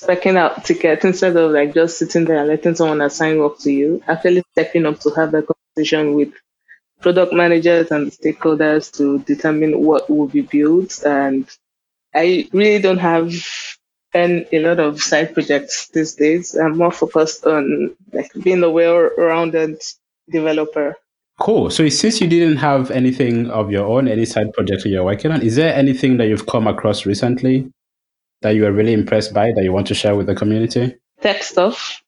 specking 0.00 0.36
out 0.36 0.64
tickets 0.64 1.04
instead 1.04 1.36
of 1.36 1.50
like 1.50 1.74
just 1.74 1.98
sitting 1.98 2.24
there 2.24 2.38
and 2.38 2.48
letting 2.48 2.74
someone 2.74 3.00
assign 3.00 3.38
work 3.38 3.58
to 3.58 3.70
you, 3.70 4.02
actually 4.06 4.42
stepping 4.52 4.86
up 4.86 4.98
to 5.00 5.10
have 5.10 5.34
a 5.34 5.42
conversation 5.42 6.14
with 6.14 6.32
product 7.00 7.32
managers 7.32 7.90
and 7.90 8.10
stakeholders 8.10 8.92
to 8.96 9.18
determine 9.20 9.80
what 9.80 10.08
will 10.08 10.26
be 10.26 10.42
built. 10.42 11.02
And 11.04 11.48
I 12.14 12.48
really 12.52 12.82
don't 12.82 12.98
have 12.98 13.32
and 14.12 14.46
a 14.52 14.58
lot 14.58 14.80
of 14.80 15.00
side 15.00 15.32
projects 15.34 15.88
these 15.90 16.14
days. 16.14 16.56
I'm 16.56 16.76
more 16.76 16.90
focused 16.90 17.46
on 17.46 17.94
like 18.12 18.32
being 18.42 18.62
a 18.62 18.70
well-rounded 18.70 19.80
developer. 20.28 20.96
cool 21.40 21.70
so 21.70 21.88
since 21.88 22.20
you 22.20 22.28
didn't 22.28 22.58
have 22.58 22.90
anything 22.90 23.50
of 23.50 23.70
your 23.70 23.86
own 23.86 24.06
any 24.06 24.26
side 24.26 24.52
project 24.52 24.84
you're 24.84 25.04
working 25.04 25.32
on 25.32 25.40
is 25.42 25.56
there 25.56 25.74
anything 25.74 26.18
that 26.18 26.26
you've 26.28 26.46
come 26.46 26.66
across 26.66 27.06
recently 27.06 27.70
that 28.42 28.54
you 28.54 28.66
are 28.66 28.72
really 28.72 28.92
impressed 28.92 29.32
by 29.34 29.52
that 29.54 29.62
you 29.64 29.72
want 29.72 29.86
to 29.88 29.94
share 29.94 30.14
with 30.16 30.26
the 30.26 30.34
community 30.34 30.94
Tech 31.20 31.42
stuff. 31.42 32.02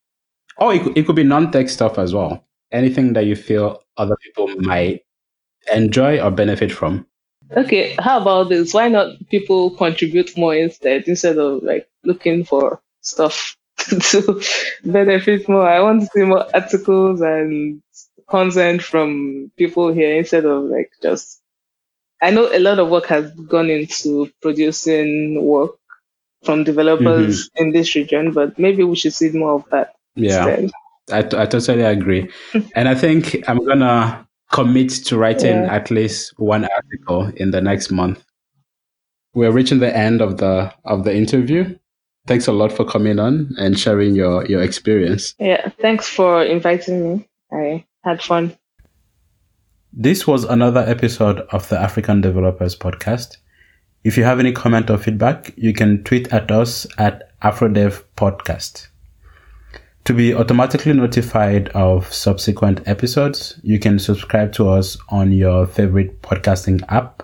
Oh, 0.58 0.70
it, 0.70 0.82
could- 0.82 0.96
it 0.96 1.06
could 1.06 1.16
be 1.16 1.22
non-tech 1.24 1.68
stuff 1.68 1.98
as 1.98 2.14
well. 2.14 2.44
Anything 2.70 3.12
that 3.12 3.26
you 3.26 3.36
feel 3.36 3.82
other 3.98 4.16
people 4.22 4.48
might 4.56 5.02
enjoy 5.72 6.20
or 6.20 6.30
benefit 6.30 6.72
from. 6.72 7.06
Okay, 7.54 7.94
how 7.98 8.20
about 8.20 8.48
this? 8.48 8.72
Why 8.72 8.88
not 8.88 9.08
people 9.28 9.70
contribute 9.76 10.36
more 10.38 10.54
instead 10.54 11.04
instead 11.06 11.36
of 11.36 11.62
like 11.62 11.86
looking 12.04 12.44
for 12.44 12.80
stuff 13.02 13.56
to 13.76 14.40
benefit 14.84 15.46
more? 15.48 15.68
I 15.68 15.80
want 15.80 16.00
to 16.02 16.06
see 16.14 16.22
more 16.22 16.46
articles 16.54 17.20
and 17.20 17.82
content 18.30 18.82
from 18.82 19.52
people 19.58 19.92
here 19.92 20.16
instead 20.16 20.46
of 20.46 20.64
like 20.64 20.90
just. 21.02 21.40
I 22.22 22.30
know 22.30 22.48
a 22.50 22.60
lot 22.60 22.78
of 22.78 22.88
work 22.88 23.06
has 23.06 23.30
gone 23.32 23.68
into 23.68 24.30
producing 24.40 25.44
work 25.44 25.72
from 26.44 26.64
developers 26.64 27.48
mm-hmm. 27.48 27.64
in 27.64 27.72
this 27.72 27.94
region, 27.94 28.32
but 28.32 28.58
maybe 28.58 28.82
we 28.84 28.96
should 28.96 29.12
see 29.14 29.30
more 29.30 29.54
of 29.54 29.64
that 29.70 29.94
Yeah, 30.14 30.46
instead. 30.48 30.70
I, 31.12 31.22
t- 31.22 31.36
I 31.36 31.46
totally 31.46 31.82
agree. 31.82 32.30
and 32.74 32.88
I 32.88 32.94
think 32.94 33.48
I'm 33.48 33.58
going 33.58 33.80
to 33.80 34.26
commit 34.52 34.90
to 35.06 35.16
writing 35.18 35.56
Yeah. 35.64 35.74
at 35.74 35.90
least 35.90 36.34
one 36.38 36.64
article 36.64 37.32
in 37.36 37.50
the 37.50 37.60
next 37.60 37.90
month. 37.90 38.22
We're 39.34 39.50
reaching 39.52 39.78
the 39.78 39.96
end 39.96 40.20
of 40.20 40.36
the 40.36 40.72
of 40.84 41.04
the 41.04 41.14
interview. 41.16 41.78
Thanks 42.26 42.46
a 42.46 42.52
lot 42.52 42.70
for 42.70 42.84
coming 42.84 43.18
on 43.18 43.54
and 43.58 43.78
sharing 43.78 44.14
your 44.14 44.44
your 44.46 44.62
experience. 44.62 45.34
Yeah, 45.38 45.70
thanks 45.80 46.06
for 46.06 46.44
inviting 46.44 47.16
me. 47.16 47.28
I 47.50 47.86
had 48.04 48.22
fun. 48.22 48.54
This 49.94 50.26
was 50.26 50.44
another 50.44 50.80
episode 50.80 51.40
of 51.50 51.68
the 51.70 51.78
African 51.80 52.20
Developers 52.20 52.76
Podcast. 52.76 53.38
If 54.04 54.16
you 54.16 54.24
have 54.24 54.40
any 54.40 54.50
comment 54.50 54.90
or 54.90 54.98
feedback, 54.98 55.52
you 55.56 55.72
can 55.72 56.02
tweet 56.02 56.32
at 56.32 56.50
us 56.50 56.88
at 56.98 57.38
AfroDev 57.40 58.02
Podcast. 58.16 58.88
To 60.06 60.12
be 60.12 60.34
automatically 60.34 60.92
notified 60.92 61.68
of 61.68 62.12
subsequent 62.12 62.80
episodes, 62.88 63.60
you 63.62 63.78
can 63.78 64.00
subscribe 64.00 64.52
to 64.54 64.68
us 64.68 64.98
on 65.10 65.30
your 65.30 65.66
favorite 65.66 66.20
podcasting 66.20 66.82
app. 66.88 67.22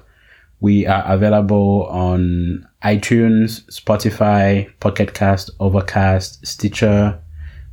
We 0.60 0.86
are 0.86 1.02
available 1.04 1.86
on 1.86 2.68
iTunes, 2.84 3.64
Spotify, 3.66 4.70
Pocket 4.78 5.14
Cast, 5.14 5.50
Overcast, 5.58 6.46
Stitcher, 6.46 7.20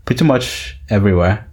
pretty 0.06 0.26
much 0.26 0.80
everywhere. 0.90 1.48